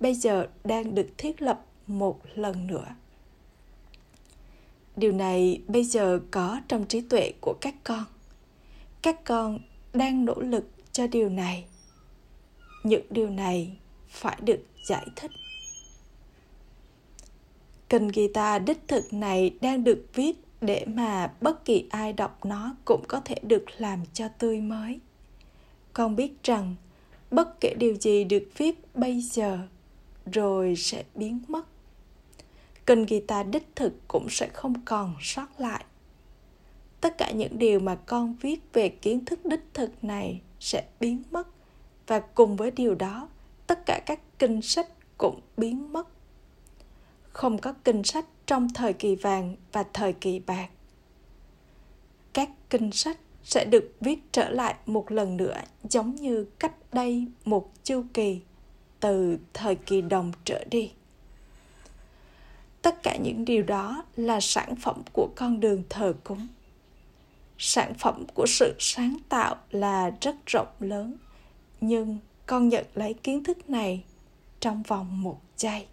bây 0.00 0.14
giờ 0.14 0.46
đang 0.64 0.94
được 0.94 1.08
thiết 1.18 1.42
lập 1.42 1.64
một 1.86 2.20
lần 2.34 2.66
nữa 2.66 2.86
điều 4.96 5.12
này 5.12 5.62
bây 5.68 5.84
giờ 5.84 6.20
có 6.30 6.60
trong 6.68 6.86
trí 6.86 7.00
tuệ 7.00 7.32
của 7.40 7.54
các 7.60 7.74
con 7.84 8.04
các 9.02 9.24
con 9.24 9.58
đang 9.92 10.24
nỗ 10.24 10.40
lực 10.40 10.70
cho 10.92 11.06
điều 11.06 11.28
này 11.28 11.64
những 12.82 13.06
điều 13.10 13.30
này 13.30 13.76
phải 14.08 14.38
được 14.40 14.60
giải 14.88 15.06
thích 15.16 15.30
Kinh 17.88 18.08
guitar 18.08 18.62
đích 18.62 18.88
thực 18.88 19.12
này 19.12 19.54
đang 19.60 19.84
được 19.84 20.06
viết 20.14 20.36
để 20.60 20.84
mà 20.86 21.32
bất 21.40 21.64
kỳ 21.64 21.86
ai 21.90 22.12
đọc 22.12 22.44
nó 22.44 22.76
cũng 22.84 23.04
có 23.08 23.20
thể 23.24 23.34
được 23.42 23.64
làm 23.78 24.02
cho 24.12 24.28
tươi 24.28 24.60
mới. 24.60 25.00
Con 25.92 26.16
biết 26.16 26.42
rằng 26.42 26.74
bất 27.30 27.60
kể 27.60 27.74
điều 27.78 27.94
gì 27.94 28.24
được 28.24 28.48
viết 28.56 28.80
bây 28.94 29.20
giờ 29.20 29.58
rồi 30.32 30.76
sẽ 30.76 31.04
biến 31.14 31.40
mất. 31.48 31.66
Kinh 32.86 33.06
guitar 33.06 33.46
đích 33.46 33.76
thực 33.76 33.92
cũng 34.08 34.26
sẽ 34.30 34.48
không 34.48 34.74
còn 34.84 35.14
sót 35.20 35.46
lại. 35.58 35.84
Tất 37.00 37.18
cả 37.18 37.30
những 37.30 37.58
điều 37.58 37.80
mà 37.80 37.94
con 37.94 38.36
viết 38.40 38.60
về 38.72 38.88
kiến 38.88 39.24
thức 39.24 39.44
đích 39.44 39.64
thực 39.74 40.04
này 40.04 40.40
sẽ 40.60 40.84
biến 41.00 41.22
mất, 41.30 41.48
và 42.06 42.20
cùng 42.20 42.56
với 42.56 42.70
điều 42.70 42.94
đó, 42.94 43.28
tất 43.66 43.86
cả 43.86 44.00
các 44.06 44.20
kinh 44.38 44.62
sách 44.62 44.88
cũng 45.18 45.40
biến 45.56 45.92
mất. 45.92 46.08
Không 47.28 47.58
có 47.58 47.74
kinh 47.84 48.04
sách 48.04 48.26
trong 48.46 48.68
thời 48.74 48.92
kỳ 48.92 49.16
vàng 49.16 49.56
và 49.72 49.84
thời 49.92 50.12
kỳ 50.12 50.38
bạc. 50.38 50.68
Các 52.32 52.50
kinh 52.70 52.92
sách 52.92 53.18
sẽ 53.42 53.64
được 53.64 53.92
viết 54.00 54.18
trở 54.32 54.50
lại 54.50 54.74
một 54.86 55.12
lần 55.12 55.36
nữa, 55.36 55.60
giống 55.90 56.14
như 56.14 56.46
cách 56.58 56.74
đây 56.92 57.26
một 57.44 57.70
chu 57.84 58.04
kỳ, 58.14 58.40
từ 59.00 59.38
thời 59.52 59.74
kỳ 59.74 60.00
đồng 60.00 60.32
trở 60.44 60.64
đi 60.70 60.92
tất 62.86 63.02
cả 63.02 63.16
những 63.16 63.44
điều 63.44 63.62
đó 63.62 64.04
là 64.16 64.40
sản 64.40 64.76
phẩm 64.76 65.02
của 65.12 65.28
con 65.36 65.60
đường 65.60 65.82
thờ 65.88 66.14
cúng. 66.24 66.46
Sản 67.58 67.94
phẩm 67.94 68.24
của 68.34 68.46
sự 68.46 68.74
sáng 68.78 69.16
tạo 69.28 69.56
là 69.70 70.10
rất 70.20 70.36
rộng 70.46 70.72
lớn, 70.80 71.16
nhưng 71.80 72.18
con 72.46 72.68
nhận 72.68 72.84
lấy 72.94 73.14
kiến 73.14 73.44
thức 73.44 73.70
này 73.70 74.04
trong 74.60 74.82
vòng 74.82 75.22
một 75.22 75.40
giây. 75.56 75.86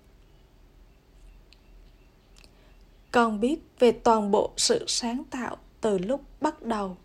Con 3.11 3.39
biết 3.39 3.59
về 3.79 3.91
toàn 3.91 4.31
bộ 4.31 4.51
sự 4.57 4.85
sáng 4.87 5.23
tạo 5.29 5.57
từ 5.81 5.97
lúc 5.97 6.21
bắt 6.41 6.61
đầu, 6.61 6.97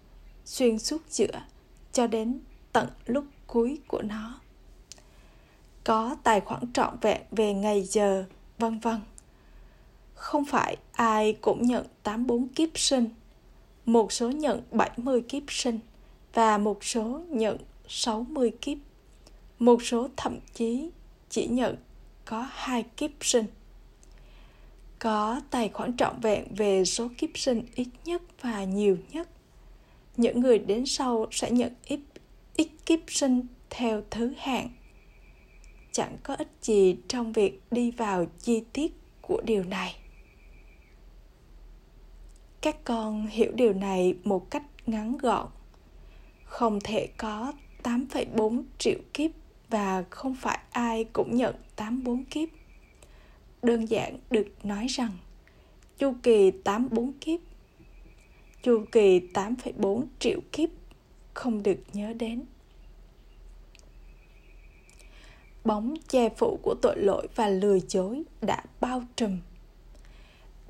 xuyên 0.44 0.78
suốt 0.78 1.02
giữa 1.08 1.42
cho 1.92 2.06
đến 2.06 2.40
tận 2.72 2.88
lúc 3.06 3.24
cuối 3.46 3.78
của 3.86 4.02
nó. 4.02 4.40
Có 5.84 6.16
tài 6.22 6.40
khoản 6.40 6.72
trọn 6.72 6.96
vẹn 7.00 7.22
về 7.30 7.54
ngày 7.54 7.82
giờ, 7.82 8.24
vân 8.58 8.78
vân 8.78 9.00
không 10.18 10.44
phải 10.44 10.76
ai 10.92 11.32
cũng 11.40 11.62
nhận 11.62 11.86
84 12.02 12.48
kiếp 12.48 12.68
sinh. 12.78 13.08
Một 13.86 14.12
số 14.12 14.30
nhận 14.30 14.62
70 14.70 15.20
kiếp 15.20 15.42
sinh 15.48 15.78
và 16.34 16.58
một 16.58 16.84
số 16.84 17.22
nhận 17.28 17.58
60 17.88 18.50
kiếp. 18.60 18.78
Một 19.58 19.82
số 19.82 20.08
thậm 20.16 20.38
chí 20.54 20.90
chỉ 21.30 21.46
nhận 21.46 21.76
có 22.24 22.46
hai 22.50 22.82
kiếp 22.82 23.10
sinh. 23.20 23.46
Có 24.98 25.40
tài 25.50 25.68
khoản 25.68 25.96
trọn 25.96 26.20
vẹn 26.20 26.44
về 26.56 26.84
số 26.84 27.08
kiếp 27.18 27.30
sinh 27.34 27.66
ít 27.74 27.88
nhất 28.04 28.22
và 28.42 28.64
nhiều 28.64 28.96
nhất. 29.12 29.28
Những 30.16 30.40
người 30.40 30.58
đến 30.58 30.86
sau 30.86 31.26
sẽ 31.30 31.50
nhận 31.50 31.72
ít 31.84 32.00
ít 32.56 32.68
kiếp 32.86 33.00
sinh 33.08 33.46
theo 33.70 34.02
thứ 34.10 34.32
hạng. 34.38 34.68
Chẳng 35.92 36.16
có 36.22 36.34
ích 36.34 36.50
gì 36.62 36.96
trong 37.08 37.32
việc 37.32 37.60
đi 37.70 37.90
vào 37.90 38.26
chi 38.40 38.62
tiết 38.72 38.92
của 39.20 39.40
điều 39.44 39.64
này 39.64 39.94
các 42.60 42.84
con 42.84 43.26
hiểu 43.26 43.52
điều 43.54 43.72
này 43.72 44.14
một 44.24 44.50
cách 44.50 44.62
ngắn 44.86 45.18
gọn. 45.18 45.46
Không 46.44 46.78
thể 46.84 47.08
có 47.16 47.52
8,4 47.82 48.62
triệu 48.78 48.98
kiếp 49.14 49.30
và 49.68 50.04
không 50.10 50.34
phải 50.34 50.58
ai 50.70 51.04
cũng 51.04 51.36
nhận 51.36 51.54
84 51.76 52.24
kiếp. 52.24 52.48
Đơn 53.62 53.84
giản 53.86 54.18
được 54.30 54.46
nói 54.62 54.86
rằng 54.86 55.12
chu 55.98 56.14
kỳ 56.22 56.50
84 56.50 57.12
kiếp 57.12 57.40
chu 58.62 58.84
kỳ 58.92 59.20
8,4 59.34 60.04
triệu 60.18 60.40
kiếp 60.52 60.68
không 61.34 61.62
được 61.62 61.78
nhớ 61.92 62.12
đến. 62.12 62.44
Bóng 65.64 65.94
che 66.08 66.28
phủ 66.28 66.58
của 66.62 66.74
tội 66.82 66.96
lỗi 66.96 67.28
và 67.34 67.48
lừa 67.48 67.78
dối 67.88 68.22
đã 68.42 68.64
bao 68.80 69.02
trùm. 69.16 69.38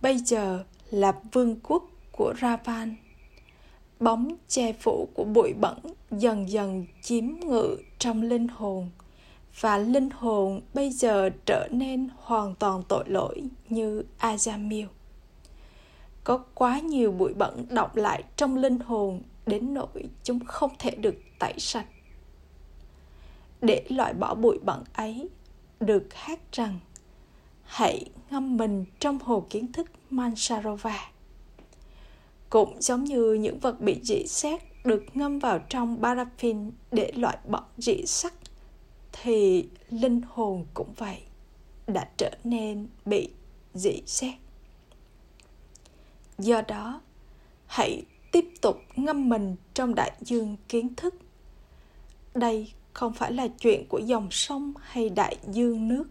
Bây 0.02 0.18
giờ 0.18 0.64
là 0.90 1.12
vương 1.32 1.60
quốc 1.62 1.82
của 2.12 2.34
ravan 2.40 2.96
bóng 4.00 4.36
che 4.48 4.72
phủ 4.72 5.08
của 5.14 5.24
bụi 5.24 5.52
bẩn 5.52 5.78
dần 6.10 6.50
dần 6.50 6.86
chiếm 7.02 7.24
ngự 7.40 7.76
trong 7.98 8.22
linh 8.22 8.48
hồn 8.48 8.90
và 9.60 9.78
linh 9.78 10.10
hồn 10.10 10.60
bây 10.74 10.90
giờ 10.90 11.30
trở 11.46 11.68
nên 11.70 12.08
hoàn 12.16 12.54
toàn 12.54 12.82
tội 12.88 13.04
lỗi 13.06 13.42
như 13.68 14.02
Azamil. 14.20 14.86
Có 16.24 16.38
quá 16.54 16.80
nhiều 16.80 17.12
bụi 17.12 17.32
bẩn 17.34 17.66
động 17.70 17.90
lại 17.94 18.24
trong 18.36 18.56
linh 18.56 18.78
hồn 18.78 19.22
đến 19.46 19.74
nỗi 19.74 20.04
chúng 20.24 20.40
không 20.44 20.70
thể 20.78 20.90
được 20.90 21.14
tẩy 21.38 21.54
sạch. 21.58 21.86
Để 23.60 23.84
loại 23.88 24.14
bỏ 24.14 24.34
bụi 24.34 24.58
bẩn 24.62 24.84
ấy, 24.92 25.28
được 25.80 26.14
hát 26.14 26.40
rằng 26.52 26.78
hãy 27.62 28.04
ngâm 28.30 28.56
mình 28.56 28.84
trong 29.00 29.18
hồ 29.18 29.46
kiến 29.50 29.72
thức 29.72 29.90
Mansarova. 30.10 31.10
Cũng 32.50 32.82
giống 32.82 33.04
như 33.04 33.32
những 33.32 33.58
vật 33.58 33.80
bị 33.80 34.00
dị 34.02 34.26
xét 34.26 34.60
được 34.84 35.04
ngâm 35.14 35.38
vào 35.38 35.58
trong 35.58 36.02
paraffin 36.02 36.70
để 36.92 37.12
loại 37.16 37.38
bỏ 37.48 37.64
dị 37.76 38.06
sắc, 38.06 38.34
thì 39.12 39.68
linh 39.90 40.20
hồn 40.28 40.66
cũng 40.74 40.92
vậy 40.96 41.18
đã 41.86 42.08
trở 42.16 42.30
nên 42.44 42.86
bị 43.04 43.28
dị 43.74 44.02
xét. 44.06 44.34
Do 46.38 46.62
đó, 46.62 47.00
hãy 47.66 48.02
tiếp 48.32 48.44
tục 48.60 48.76
ngâm 48.96 49.28
mình 49.28 49.56
trong 49.74 49.94
đại 49.94 50.12
dương 50.20 50.56
kiến 50.68 50.94
thức. 50.94 51.14
Đây 52.34 52.72
không 52.92 53.12
phải 53.12 53.32
là 53.32 53.48
chuyện 53.48 53.86
của 53.88 53.98
dòng 53.98 54.28
sông 54.30 54.72
hay 54.80 55.10
đại 55.10 55.36
dương 55.52 55.88
nước 55.88 56.04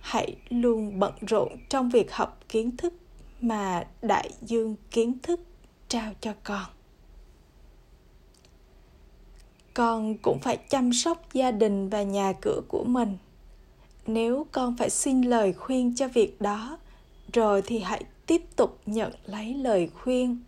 hãy 0.00 0.36
luôn 0.48 0.98
bận 0.98 1.12
rộn 1.26 1.48
trong 1.68 1.90
việc 1.90 2.12
học 2.12 2.40
kiến 2.48 2.76
thức 2.76 2.94
mà 3.40 3.86
đại 4.02 4.30
dương 4.42 4.76
kiến 4.90 5.18
thức 5.22 5.40
trao 5.88 6.12
cho 6.20 6.32
con. 6.44 6.66
Con 9.74 10.18
cũng 10.18 10.38
phải 10.38 10.56
chăm 10.56 10.92
sóc 10.92 11.32
gia 11.32 11.50
đình 11.50 11.88
và 11.88 12.02
nhà 12.02 12.32
cửa 12.40 12.60
của 12.68 12.84
mình. 12.84 13.18
Nếu 14.06 14.46
con 14.52 14.76
phải 14.76 14.90
xin 14.90 15.22
lời 15.22 15.52
khuyên 15.52 15.94
cho 15.96 16.08
việc 16.08 16.40
đó, 16.40 16.78
rồi 17.32 17.62
thì 17.66 17.78
hãy 17.78 18.04
tiếp 18.26 18.42
tục 18.56 18.78
nhận 18.86 19.12
lấy 19.26 19.54
lời 19.54 19.90
khuyên. 19.94 20.40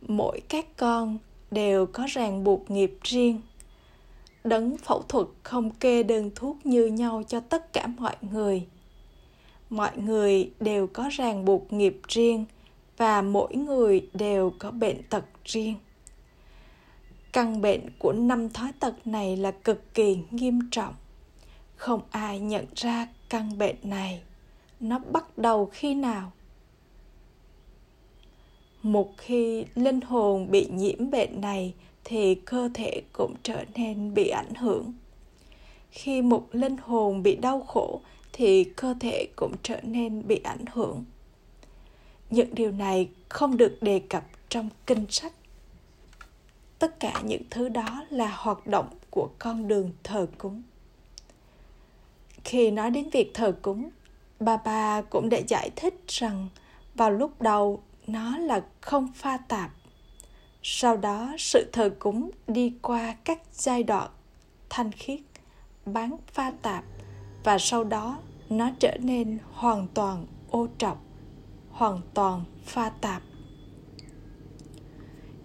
Mỗi 0.00 0.40
các 0.48 0.76
con 0.76 1.18
đều 1.50 1.86
có 1.86 2.06
ràng 2.08 2.44
buộc 2.44 2.70
nghiệp 2.70 2.98
riêng 3.02 3.40
đấng 4.44 4.76
phẫu 4.76 5.02
thuật 5.02 5.26
không 5.42 5.70
kê 5.70 6.02
đơn 6.02 6.30
thuốc 6.34 6.66
như 6.66 6.86
nhau 6.86 7.22
cho 7.28 7.40
tất 7.40 7.72
cả 7.72 7.86
mọi 7.86 8.16
người. 8.20 8.66
Mọi 9.70 9.96
người 9.96 10.50
đều 10.60 10.86
có 10.86 11.08
ràng 11.12 11.44
buộc 11.44 11.72
nghiệp 11.72 12.00
riêng 12.08 12.44
và 12.96 13.22
mỗi 13.22 13.54
người 13.54 14.08
đều 14.14 14.52
có 14.58 14.70
bệnh 14.70 15.02
tật 15.02 15.24
riêng. 15.44 15.74
Căn 17.32 17.60
bệnh 17.60 17.80
của 17.98 18.12
năm 18.12 18.48
thói 18.48 18.72
tật 18.80 19.06
này 19.06 19.36
là 19.36 19.50
cực 19.50 19.94
kỳ 19.94 20.18
nghiêm 20.30 20.60
trọng. 20.70 20.94
Không 21.76 22.00
ai 22.10 22.40
nhận 22.40 22.64
ra 22.74 23.06
căn 23.28 23.58
bệnh 23.58 23.76
này. 23.82 24.22
Nó 24.80 24.98
bắt 24.98 25.38
đầu 25.38 25.70
khi 25.72 25.94
nào? 25.94 26.32
Một 28.82 29.14
khi 29.18 29.64
linh 29.74 30.00
hồn 30.00 30.50
bị 30.50 30.66
nhiễm 30.72 31.10
bệnh 31.10 31.40
này 31.40 31.74
thì 32.10 32.34
cơ 32.34 32.68
thể 32.74 33.02
cũng 33.12 33.34
trở 33.42 33.64
nên 33.74 34.14
bị 34.14 34.28
ảnh 34.28 34.54
hưởng. 34.54 34.92
Khi 35.90 36.22
một 36.22 36.48
linh 36.52 36.76
hồn 36.76 37.22
bị 37.22 37.36
đau 37.36 37.60
khổ 37.60 38.00
thì 38.32 38.64
cơ 38.64 38.94
thể 39.00 39.26
cũng 39.36 39.54
trở 39.62 39.80
nên 39.82 40.26
bị 40.26 40.40
ảnh 40.44 40.64
hưởng. 40.72 41.04
Những 42.30 42.54
điều 42.54 42.70
này 42.72 43.08
không 43.28 43.56
được 43.56 43.78
đề 43.80 43.98
cập 43.98 44.24
trong 44.48 44.68
kinh 44.86 45.06
sách. 45.10 45.32
Tất 46.78 47.00
cả 47.00 47.20
những 47.24 47.42
thứ 47.50 47.68
đó 47.68 48.04
là 48.10 48.36
hoạt 48.36 48.66
động 48.66 48.88
của 49.10 49.28
con 49.38 49.68
đường 49.68 49.90
thờ 50.02 50.26
cúng. 50.38 50.62
Khi 52.44 52.70
nói 52.70 52.90
đến 52.90 53.10
việc 53.12 53.30
thờ 53.34 53.54
cúng, 53.62 53.90
bà 54.40 54.56
bà 54.56 55.02
cũng 55.02 55.28
đã 55.28 55.38
giải 55.48 55.70
thích 55.76 55.94
rằng 56.08 56.48
vào 56.94 57.10
lúc 57.10 57.42
đầu 57.42 57.82
nó 58.06 58.38
là 58.38 58.64
không 58.80 59.12
pha 59.14 59.36
tạp 59.36 59.70
sau 60.62 60.96
đó, 60.96 61.34
sự 61.38 61.70
thờ 61.72 61.90
cúng 61.98 62.30
đi 62.46 62.72
qua 62.82 63.16
các 63.24 63.42
giai 63.52 63.82
đoạn 63.82 64.10
thanh 64.70 64.92
khiết, 64.92 65.20
bán 65.86 66.16
pha 66.32 66.52
tạp 66.62 66.84
và 67.44 67.58
sau 67.58 67.84
đó 67.84 68.18
nó 68.48 68.70
trở 68.78 68.96
nên 69.00 69.38
hoàn 69.52 69.86
toàn 69.94 70.26
ô 70.50 70.68
trọc 70.78 71.02
hoàn 71.70 72.00
toàn 72.14 72.44
pha 72.64 72.90
tạp. 72.90 73.22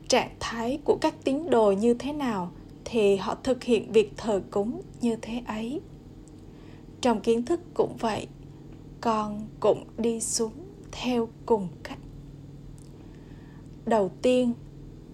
Trạng 0.08 0.36
thái 0.39 0.80
của 0.84 0.97
các 1.01 1.15
tín 1.23 1.49
đồ 1.49 1.71
như 1.71 1.93
thế 1.93 2.13
nào 2.13 2.51
thì 2.86 3.15
họ 3.15 3.36
thực 3.43 3.63
hiện 3.63 3.91
việc 3.91 4.13
thờ 4.17 4.41
cúng 4.51 4.82
như 5.01 5.15
thế 5.21 5.41
ấy. 5.47 5.82
Trong 7.01 7.21
kiến 7.21 7.45
thức 7.45 7.60
cũng 7.73 7.97
vậy, 7.99 8.28
con 9.01 9.47
cũng 9.60 9.88
đi 9.97 10.21
xuống 10.21 10.54
theo 10.91 11.28
cùng 11.45 11.67
cách. 11.84 11.99
Đầu 13.86 14.12
tiên 14.21 14.54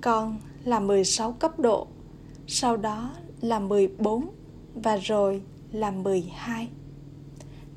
con 0.02 0.38
là 0.64 0.80
16 0.80 1.32
cấp 1.32 1.60
độ, 1.60 1.88
sau 2.48 2.78
đó 2.78 3.12
là 3.42 3.60
14 3.60 4.30
và 4.76 4.98
rồi 4.98 5.42
là 5.72 5.92
12 5.92 6.68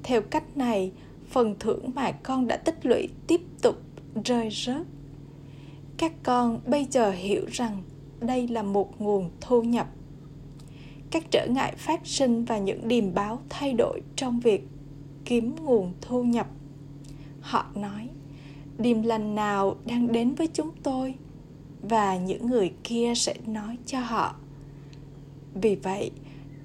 theo 0.05 0.23
cách 0.23 0.57
này, 0.57 0.93
phần 1.31 1.55
thưởng 1.61 1.91
mà 1.95 2.13
con 2.13 2.47
đã 2.47 2.57
tích 2.57 2.87
lũy 2.87 3.09
tiếp 3.27 3.41
tục 3.63 3.77
rơi 4.25 4.49
rớt. 4.51 4.87
Các 5.97 6.13
con 6.23 6.61
bây 6.67 6.87
giờ 6.91 7.11
hiểu 7.11 7.43
rằng 7.53 7.83
đây 8.21 8.49
là 8.49 8.63
một 8.63 9.01
nguồn 9.01 9.31
thu 9.41 9.63
nhập. 9.63 9.87
Các 11.11 11.31
trở 11.31 11.47
ngại 11.47 11.75
phát 11.77 12.01
sinh 12.07 12.45
và 12.45 12.59
những 12.59 12.89
điềm 12.89 13.15
báo 13.15 13.39
thay 13.49 13.73
đổi 13.73 14.01
trong 14.17 14.41
việc 14.41 14.69
kiếm 15.25 15.57
nguồn 15.65 15.93
thu 16.01 16.23
nhập. 16.23 16.47
Họ 17.41 17.67
nói, 17.75 18.09
điềm 18.79 19.03
lành 19.03 19.35
nào 19.35 19.77
đang 19.87 20.13
đến 20.13 20.35
với 20.35 20.47
chúng 20.47 20.71
tôi? 20.83 21.15
Và 21.89 22.17
những 22.17 22.47
người 22.47 22.73
kia 22.85 23.13
sẽ 23.17 23.35
nói 23.47 23.79
cho 23.87 24.01
họ 24.01 24.35
vì 25.55 25.75
vậy 25.75 26.11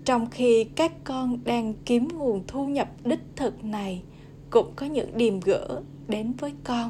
trong 0.05 0.29
khi 0.29 0.63
các 0.63 0.91
con 1.03 1.39
đang 1.43 1.73
kiếm 1.85 2.07
nguồn 2.13 2.43
thu 2.47 2.67
nhập 2.67 2.89
đích 3.05 3.23
thực 3.35 3.63
này 3.63 4.03
cũng 4.49 4.73
có 4.75 4.85
những 4.85 5.17
điềm 5.17 5.39
gỡ 5.39 5.81
đến 6.07 6.33
với 6.39 6.53
con 6.63 6.89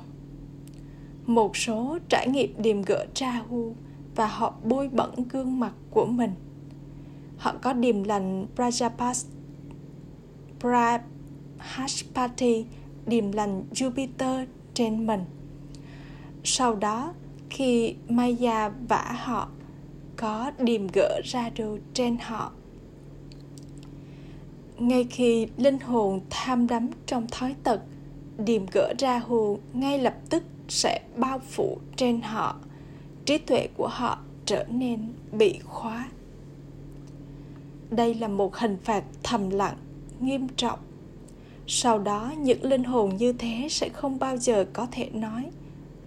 một 1.29 1.57
số 1.57 1.97
trải 2.09 2.27
nghiệm 2.27 2.61
điềm 2.61 2.81
gỡ 2.81 3.05
tra 3.13 3.41
hu 3.49 3.75
và 4.15 4.27
họ 4.27 4.53
bôi 4.63 4.87
bẩn 4.87 5.09
gương 5.29 5.59
mặt 5.59 5.73
của 5.91 6.05
mình. 6.05 6.31
Họ 7.37 7.53
có 7.61 7.73
điềm 7.73 8.03
lành 8.03 8.47
Prajapas, 8.55 9.25
Prahaspati, 10.59 12.65
điềm 13.05 13.31
lành 13.31 13.63
Jupiter 13.71 14.45
trên 14.73 15.07
mình. 15.07 15.25
Sau 16.43 16.75
đó, 16.75 17.13
khi 17.49 17.95
Maya 18.09 18.69
vả 18.69 19.15
họ, 19.23 19.49
có 20.17 20.51
điềm 20.59 20.88
gỡ 20.88 21.21
ra 21.23 21.49
đồ 21.49 21.77
trên 21.93 22.17
họ. 22.17 22.51
Ngay 24.77 25.03
khi 25.09 25.47
linh 25.57 25.79
hồn 25.79 26.21
tham 26.29 26.67
đắm 26.67 26.89
trong 27.05 27.27
thói 27.27 27.55
tật, 27.63 27.81
điềm 28.45 28.65
gỡ 28.71 28.93
ra 28.99 29.19
hồn 29.19 29.59
ngay 29.73 29.99
lập 29.99 30.15
tức 30.29 30.43
sẽ 30.67 31.01
bao 31.15 31.39
phủ 31.39 31.77
trên 31.95 32.21
họ 32.21 32.55
trí 33.25 33.38
tuệ 33.38 33.67
của 33.77 33.88
họ 33.88 34.19
trở 34.45 34.65
nên 34.69 35.13
bị 35.31 35.59
khóa 35.63 36.09
đây 37.89 38.13
là 38.13 38.27
một 38.27 38.55
hình 38.55 38.77
phạt 38.83 39.03
thầm 39.23 39.49
lặng 39.49 39.77
nghiêm 40.19 40.47
trọng 40.55 40.79
sau 41.67 41.99
đó 41.99 42.33
những 42.38 42.63
linh 42.63 42.83
hồn 42.83 43.17
như 43.17 43.33
thế 43.33 43.67
sẽ 43.69 43.89
không 43.89 44.19
bao 44.19 44.38
giờ 44.38 44.65
có 44.73 44.88
thể 44.91 45.09
nói 45.13 45.45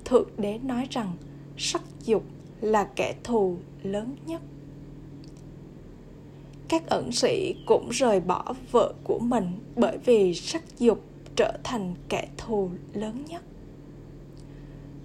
thượng 0.04 0.28
đế 0.38 0.58
nói 0.58 0.86
rằng 0.90 1.12
sắc 1.56 1.82
dục 2.04 2.24
là 2.60 2.84
kẻ 2.84 3.14
thù 3.24 3.56
lớn 3.82 4.16
nhất 4.26 4.40
các 6.68 6.86
ẩn 6.86 7.12
sĩ 7.12 7.54
cũng 7.66 7.88
rời 7.90 8.20
bỏ 8.20 8.54
vợ 8.70 8.92
của 9.04 9.18
mình 9.18 9.46
bởi 9.76 9.98
vì 10.04 10.34
sắc 10.34 10.78
dục 10.78 11.02
trở 11.36 11.52
thành 11.64 11.94
kẻ 12.08 12.28
thù 12.36 12.70
lớn 12.92 13.24
nhất 13.28 13.42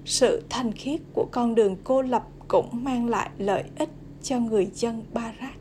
sự 0.07 0.43
thanh 0.49 0.71
khiết 0.71 1.01
của 1.13 1.27
con 1.31 1.55
đường 1.55 1.75
cô 1.83 2.01
lập 2.01 2.27
cũng 2.47 2.83
mang 2.83 3.09
lại 3.09 3.29
lợi 3.37 3.63
ích 3.77 3.89
cho 4.23 4.39
người 4.39 4.67
dân 4.73 5.03
Barat. 5.13 5.55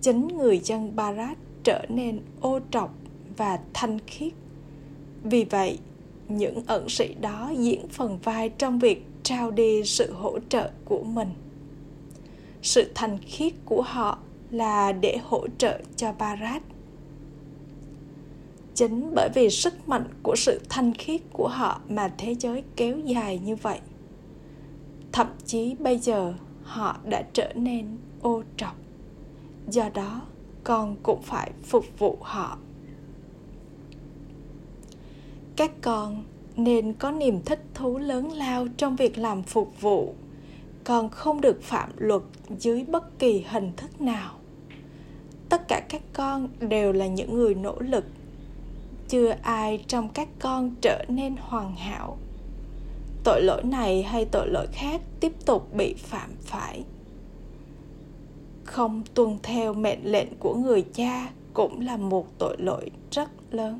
Chính 0.00 0.28
người 0.28 0.58
dân 0.58 0.96
Barat 0.96 1.38
trở 1.64 1.84
nên 1.88 2.20
ô 2.40 2.60
trọc 2.70 2.94
và 3.36 3.58
thanh 3.74 3.98
khiết. 4.06 4.32
Vì 5.22 5.44
vậy, 5.44 5.78
những 6.28 6.62
ẩn 6.66 6.88
sĩ 6.88 7.14
đó 7.14 7.52
diễn 7.56 7.88
phần 7.88 8.18
vai 8.22 8.48
trong 8.48 8.78
việc 8.78 9.04
trao 9.22 9.50
đi 9.50 9.82
sự 9.84 10.12
hỗ 10.12 10.38
trợ 10.48 10.70
của 10.84 11.02
mình. 11.02 11.28
Sự 12.62 12.90
thành 12.94 13.18
khiết 13.26 13.52
của 13.64 13.82
họ 13.82 14.18
là 14.50 14.92
để 14.92 15.18
hỗ 15.22 15.46
trợ 15.58 15.80
cho 15.96 16.12
Barat. 16.12 16.62
Chính 18.74 19.12
bởi 19.14 19.28
vì 19.34 19.50
sức 19.50 19.88
mạnh 19.88 20.04
của 20.22 20.34
sự 20.36 20.60
thanh 20.68 20.92
khiết 20.94 21.20
của 21.32 21.48
họ 21.48 21.80
mà 21.88 22.14
thế 22.18 22.34
giới 22.34 22.62
kéo 22.76 22.98
dài 22.98 23.38
như 23.38 23.56
vậy, 23.56 23.80
thậm 25.12 25.26
chí 25.46 25.74
bây 25.74 25.98
giờ 25.98 26.34
họ 26.62 26.96
đã 27.04 27.22
trở 27.32 27.52
nên 27.54 27.96
ô 28.20 28.42
trọc. 28.56 28.76
Do 29.68 29.88
đó, 29.94 30.22
con 30.64 30.96
cũng 31.02 31.22
phải 31.22 31.50
phục 31.62 31.84
vụ 31.98 32.18
họ. 32.20 32.58
Các 35.56 35.70
con 35.82 36.24
nên 36.56 36.92
có 36.92 37.10
niềm 37.10 37.40
thích 37.44 37.64
thú 37.74 37.98
lớn 37.98 38.32
lao 38.32 38.66
trong 38.76 38.96
việc 38.96 39.18
làm 39.18 39.42
phục 39.42 39.80
vụ, 39.80 40.14
còn 40.84 41.08
không 41.08 41.40
được 41.40 41.62
phạm 41.62 41.90
luật 41.96 42.22
dưới 42.58 42.84
bất 42.84 43.18
kỳ 43.18 43.44
hình 43.48 43.72
thức 43.76 44.00
nào. 44.00 44.34
Tất 45.48 45.68
cả 45.68 45.82
các 45.88 46.02
con 46.12 46.48
đều 46.60 46.92
là 46.92 47.06
những 47.06 47.34
người 47.34 47.54
nỗ 47.54 47.78
lực. 47.78 48.04
Chưa 49.08 49.34
ai 49.42 49.84
trong 49.86 50.08
các 50.08 50.28
con 50.38 50.74
trở 50.80 51.04
nên 51.08 51.36
hoàn 51.40 51.76
hảo. 51.76 52.18
Tội 53.24 53.42
lỗi 53.42 53.62
này 53.64 54.02
hay 54.02 54.24
tội 54.24 54.48
lỗi 54.48 54.66
khác 54.72 55.00
tiếp 55.20 55.32
tục 55.46 55.74
bị 55.74 55.94
phạm 55.94 56.30
phải. 56.40 56.84
Không 58.64 59.02
tuân 59.14 59.38
theo 59.42 59.74
mệnh 59.74 60.00
lệnh 60.04 60.28
của 60.38 60.54
người 60.54 60.84
cha 60.94 61.28
cũng 61.54 61.80
là 61.80 61.96
một 61.96 62.26
tội 62.38 62.56
lỗi 62.58 62.90
rất 63.10 63.30
lớn 63.50 63.78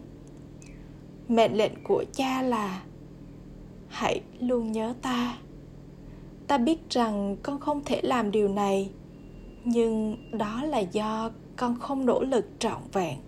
mệnh 1.36 1.56
lệnh 1.56 1.72
của 1.84 2.04
cha 2.12 2.42
là, 2.42 2.82
hãy 3.88 4.20
luôn 4.40 4.72
nhớ 4.72 4.94
ta. 5.02 5.38
Ta 6.46 6.58
biết 6.58 6.90
rằng 6.90 7.36
con 7.42 7.60
không 7.60 7.82
thể 7.84 8.00
làm 8.02 8.30
điều 8.30 8.48
này, 8.48 8.90
nhưng 9.64 10.16
đó 10.38 10.62
là 10.64 10.78
do 10.78 11.30
con 11.56 11.78
không 11.80 12.06
nỗ 12.06 12.22
lực 12.22 12.46
trọn 12.58 12.80
vẹn. 12.92 13.18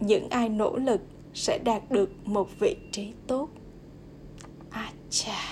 Những 0.00 0.28
ai 0.30 0.48
nỗ 0.48 0.76
lực 0.76 1.00
sẽ 1.34 1.58
đạt 1.64 1.90
được 1.90 2.10
một 2.24 2.48
vị 2.58 2.76
trí 2.92 3.12
tốt. 3.26 3.48
À 4.70 4.92
cha. 5.10 5.42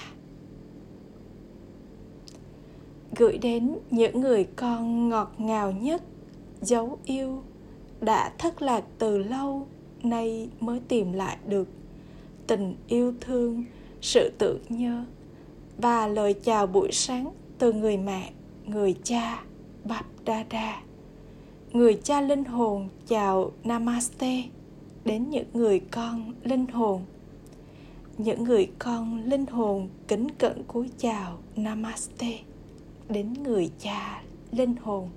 Gửi 3.17 3.39
đến 3.39 3.79
những 3.91 4.21
người 4.21 4.45
con 4.57 5.09
ngọt 5.09 5.33
ngào 5.39 5.73
nhất, 5.73 6.03
dấu 6.61 6.99
yêu, 7.05 7.43
đã 8.01 8.33
thất 8.39 8.63
lạc 8.63 8.85
từ 8.99 9.19
lâu 9.19 9.67
nay 10.03 10.49
mới 10.61 10.81
tìm 10.89 11.13
lại 11.13 11.37
được 11.47 11.69
tình 12.47 12.77
yêu 12.89 13.15
thương, 13.21 13.65
sự 14.01 14.33
tưởng 14.39 14.59
nhớ 14.69 15.05
và 15.79 16.07
lời 16.07 16.35
chào 16.43 16.67
buổi 16.67 16.93
sáng 16.93 17.33
từ 17.59 17.73
người 17.73 17.97
mẹ, 17.97 18.31
người 18.67 18.95
cha 19.03 19.43
bap 19.85 20.07
đa 20.25 20.45
người 21.73 21.95
cha 22.05 22.21
linh 22.21 22.45
hồn 22.45 22.89
chào 23.07 23.53
namaste 23.65 24.43
đến 25.05 25.31
những 25.31 25.47
người 25.53 25.81
con 25.91 26.35
linh 26.43 26.67
hồn. 26.67 27.03
Những 28.19 28.45
người 28.45 28.71
con 28.79 29.23
linh 29.25 29.47
hồn 29.47 29.89
kính 30.09 30.27
cẩn 30.39 30.65
cúi 30.65 30.91
chào 30.99 31.39
namaste 31.57 32.39
đến 33.09 33.33
người 33.33 33.71
cha 33.79 34.23
linh 34.53 34.75
hồn. 34.83 35.09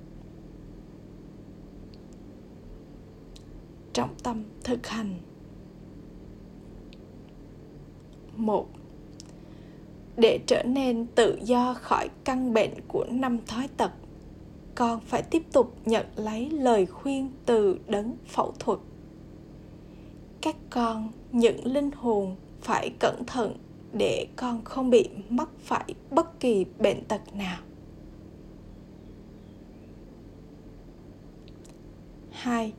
Trọng 3.93 4.15
tâm 4.23 4.43
thực 4.63 4.88
hành. 4.88 5.19
Một, 8.36 8.67
để 10.17 10.39
trở 10.47 10.63
nên 10.63 11.06
tự 11.15 11.39
do 11.43 11.73
khỏi 11.73 12.10
căn 12.23 12.54
bệnh 12.54 12.71
của 12.88 13.06
năm 13.10 13.39
thói 13.47 13.67
tật 13.77 13.91
con 14.75 14.99
phải 14.99 15.21
tiếp 15.21 15.43
tục 15.51 15.75
nhận 15.86 16.06
lấy 16.15 16.49
lời 16.49 16.86
khuyên 16.86 17.32
từ 17.45 17.80
đấng 17.88 18.17
phẫu 18.27 18.54
thuật. 18.60 18.80
Các 20.41 20.56
con, 20.69 21.12
những 21.32 21.65
linh 21.65 21.91
hồn 21.91 22.36
phải 22.62 22.91
cẩn 22.99 23.25
thận 23.27 23.58
để 23.93 24.27
con 24.36 24.63
không 24.63 24.89
bị 24.89 25.10
mắc 25.30 25.49
phải 25.60 25.93
bất 26.12 26.39
kỳ 26.39 26.65
bệnh 26.80 27.04
tật 27.06 27.36
nào. 27.36 27.60
Hai 32.32 32.73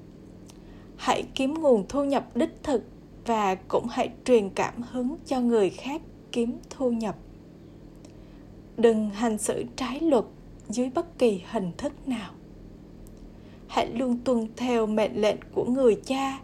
hãy 1.02 1.24
kiếm 1.34 1.54
nguồn 1.54 1.84
thu 1.88 2.04
nhập 2.04 2.36
đích 2.36 2.62
thực 2.62 2.82
và 3.26 3.54
cũng 3.54 3.86
hãy 3.90 4.10
truyền 4.24 4.50
cảm 4.50 4.82
hứng 4.90 5.16
cho 5.26 5.40
người 5.40 5.70
khác 5.70 6.02
kiếm 6.32 6.58
thu 6.70 6.90
nhập. 6.90 7.16
Đừng 8.76 9.10
hành 9.10 9.38
xử 9.38 9.64
trái 9.76 10.00
luật 10.00 10.24
dưới 10.68 10.90
bất 10.94 11.18
kỳ 11.18 11.42
hình 11.50 11.72
thức 11.76 12.08
nào. 12.08 12.32
Hãy 13.68 13.86
luôn 13.86 14.18
tuân 14.24 14.46
theo 14.56 14.86
mệnh 14.86 15.20
lệnh 15.20 15.36
của 15.54 15.64
người 15.64 16.00
cha 16.04 16.40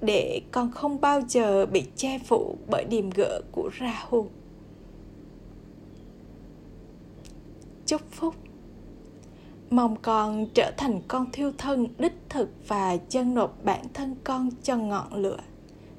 để 0.00 0.40
con 0.50 0.70
không 0.70 1.00
bao 1.00 1.20
giờ 1.28 1.66
bị 1.66 1.84
che 1.96 2.18
phủ 2.18 2.56
bởi 2.70 2.84
điềm 2.84 3.10
gỡ 3.10 3.40
của 3.52 3.70
Rahu. 3.80 4.26
Chúc 7.86 8.00
phúc. 8.10 8.34
Mong 9.70 9.96
con 10.02 10.46
trở 10.54 10.72
thành 10.76 11.00
con 11.08 11.26
thiêu 11.32 11.52
thân, 11.58 11.86
đích 11.98 12.12
thực 12.28 12.48
và 12.68 12.96
chân 12.96 13.34
nộp 13.34 13.64
bản 13.64 13.84
thân 13.94 14.14
con 14.24 14.50
cho 14.62 14.76
ngọn 14.76 15.14
lửa. 15.14 15.38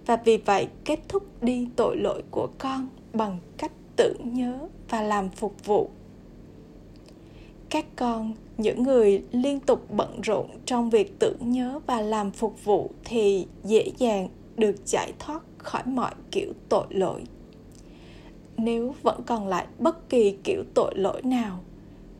Và 0.05 0.15
vì 0.15 0.37
vậy, 0.37 0.67
kết 0.85 0.99
thúc 1.09 1.43
đi 1.43 1.67
tội 1.75 1.97
lỗi 1.97 2.23
của 2.31 2.47
con 2.57 2.87
bằng 3.13 3.37
cách 3.57 3.71
tưởng 3.95 4.33
nhớ 4.33 4.59
và 4.89 5.01
làm 5.01 5.29
phục 5.29 5.65
vụ. 5.65 5.89
Các 7.69 7.85
con, 7.95 8.33
những 8.57 8.83
người 8.83 9.23
liên 9.31 9.59
tục 9.59 9.91
bận 9.91 10.21
rộn 10.21 10.47
trong 10.65 10.89
việc 10.89 11.19
tưởng 11.19 11.37
nhớ 11.41 11.79
và 11.87 12.01
làm 12.01 12.31
phục 12.31 12.65
vụ 12.65 12.89
thì 13.03 13.47
dễ 13.63 13.91
dàng 13.97 14.29
được 14.57 14.75
giải 14.85 15.13
thoát 15.19 15.41
khỏi 15.57 15.83
mọi 15.85 16.13
kiểu 16.31 16.53
tội 16.69 16.85
lỗi. 16.89 17.23
Nếu 18.57 18.95
vẫn 19.03 19.21
còn 19.25 19.47
lại 19.47 19.67
bất 19.79 20.09
kỳ 20.09 20.37
kiểu 20.43 20.63
tội 20.73 20.93
lỗi 20.95 21.21
nào, 21.21 21.59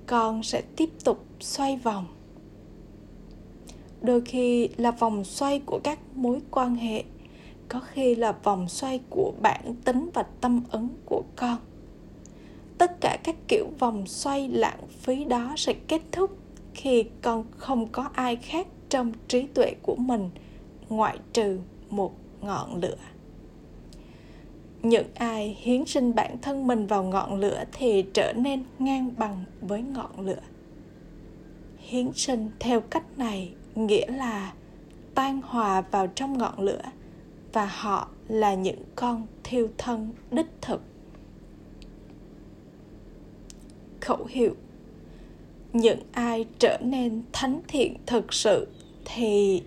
con 0.07 0.43
sẽ 0.43 0.61
tiếp 0.75 0.89
tục 1.03 1.25
xoay 1.43 1.77
vòng. 1.77 2.05
Đôi 4.01 4.21
khi 4.21 4.69
là 4.77 4.91
vòng 4.91 5.23
xoay 5.23 5.59
của 5.59 5.79
các 5.83 5.99
mối 6.15 6.39
quan 6.51 6.75
hệ, 6.75 7.03
có 7.69 7.79
khi 7.79 8.15
là 8.15 8.31
vòng 8.31 8.69
xoay 8.69 8.99
của 9.09 9.33
bản 9.41 9.75
tính 9.85 10.09
và 10.13 10.23
tâm 10.41 10.61
ấn 10.69 10.89
của 11.05 11.23
con. 11.35 11.57
Tất 12.77 13.01
cả 13.01 13.17
các 13.23 13.35
kiểu 13.47 13.67
vòng 13.79 14.07
xoay 14.07 14.47
lãng 14.47 14.87
phí 14.87 15.23
đó 15.23 15.53
sẽ 15.57 15.73
kết 15.87 16.01
thúc 16.11 16.37
khi 16.73 17.03
con 17.21 17.45
không 17.57 17.87
có 17.87 18.09
ai 18.13 18.35
khác 18.35 18.67
trong 18.89 19.11
trí 19.27 19.47
tuệ 19.47 19.73
của 19.81 19.95
mình, 19.95 20.29
ngoại 20.89 21.17
trừ 21.33 21.59
một 21.89 22.13
ngọn 22.41 22.75
lửa. 22.75 22.97
Những 24.83 25.07
ai 25.15 25.57
hiến 25.61 25.85
sinh 25.85 26.15
bản 26.15 26.37
thân 26.41 26.67
mình 26.67 26.87
vào 26.87 27.03
ngọn 27.03 27.39
lửa 27.39 27.63
thì 27.73 28.01
trở 28.13 28.33
nên 28.33 28.63
ngang 28.79 29.11
bằng 29.17 29.43
với 29.61 29.81
ngọn 29.81 30.19
lửa 30.19 30.41
hiến 31.81 32.13
sinh 32.13 32.49
theo 32.59 32.81
cách 32.81 33.17
này 33.17 33.53
nghĩa 33.75 34.07
là 34.07 34.53
tan 35.15 35.41
hòa 35.41 35.81
vào 35.81 36.07
trong 36.07 36.37
ngọn 36.37 36.59
lửa, 36.59 36.81
và 37.53 37.65
họ 37.65 38.09
là 38.27 38.53
những 38.53 38.83
con 38.95 39.27
thiêu 39.43 39.69
thân 39.77 40.11
đích 40.31 40.61
thực. 40.61 40.81
Khẩu 44.01 44.25
hiệu, 44.29 44.55
những 45.73 45.99
ai 46.11 46.45
trở 46.59 46.77
nên 46.81 47.23
thánh 47.33 47.61
thiện 47.67 47.95
thực 48.05 48.33
sự 48.33 48.67
thì 49.05 49.61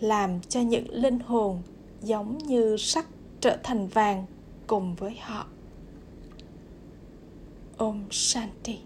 làm 0.00 0.40
cho 0.40 0.60
những 0.60 0.90
linh 0.90 1.18
hồn 1.18 1.62
giống 2.02 2.38
như 2.38 2.76
sắt 2.76 3.06
trở 3.40 3.56
thành 3.62 3.86
vàng 3.86 4.26
cùng 4.66 4.94
với 4.94 5.16
họ. 5.20 5.46
Om 7.76 8.04
shanti. 8.10 8.78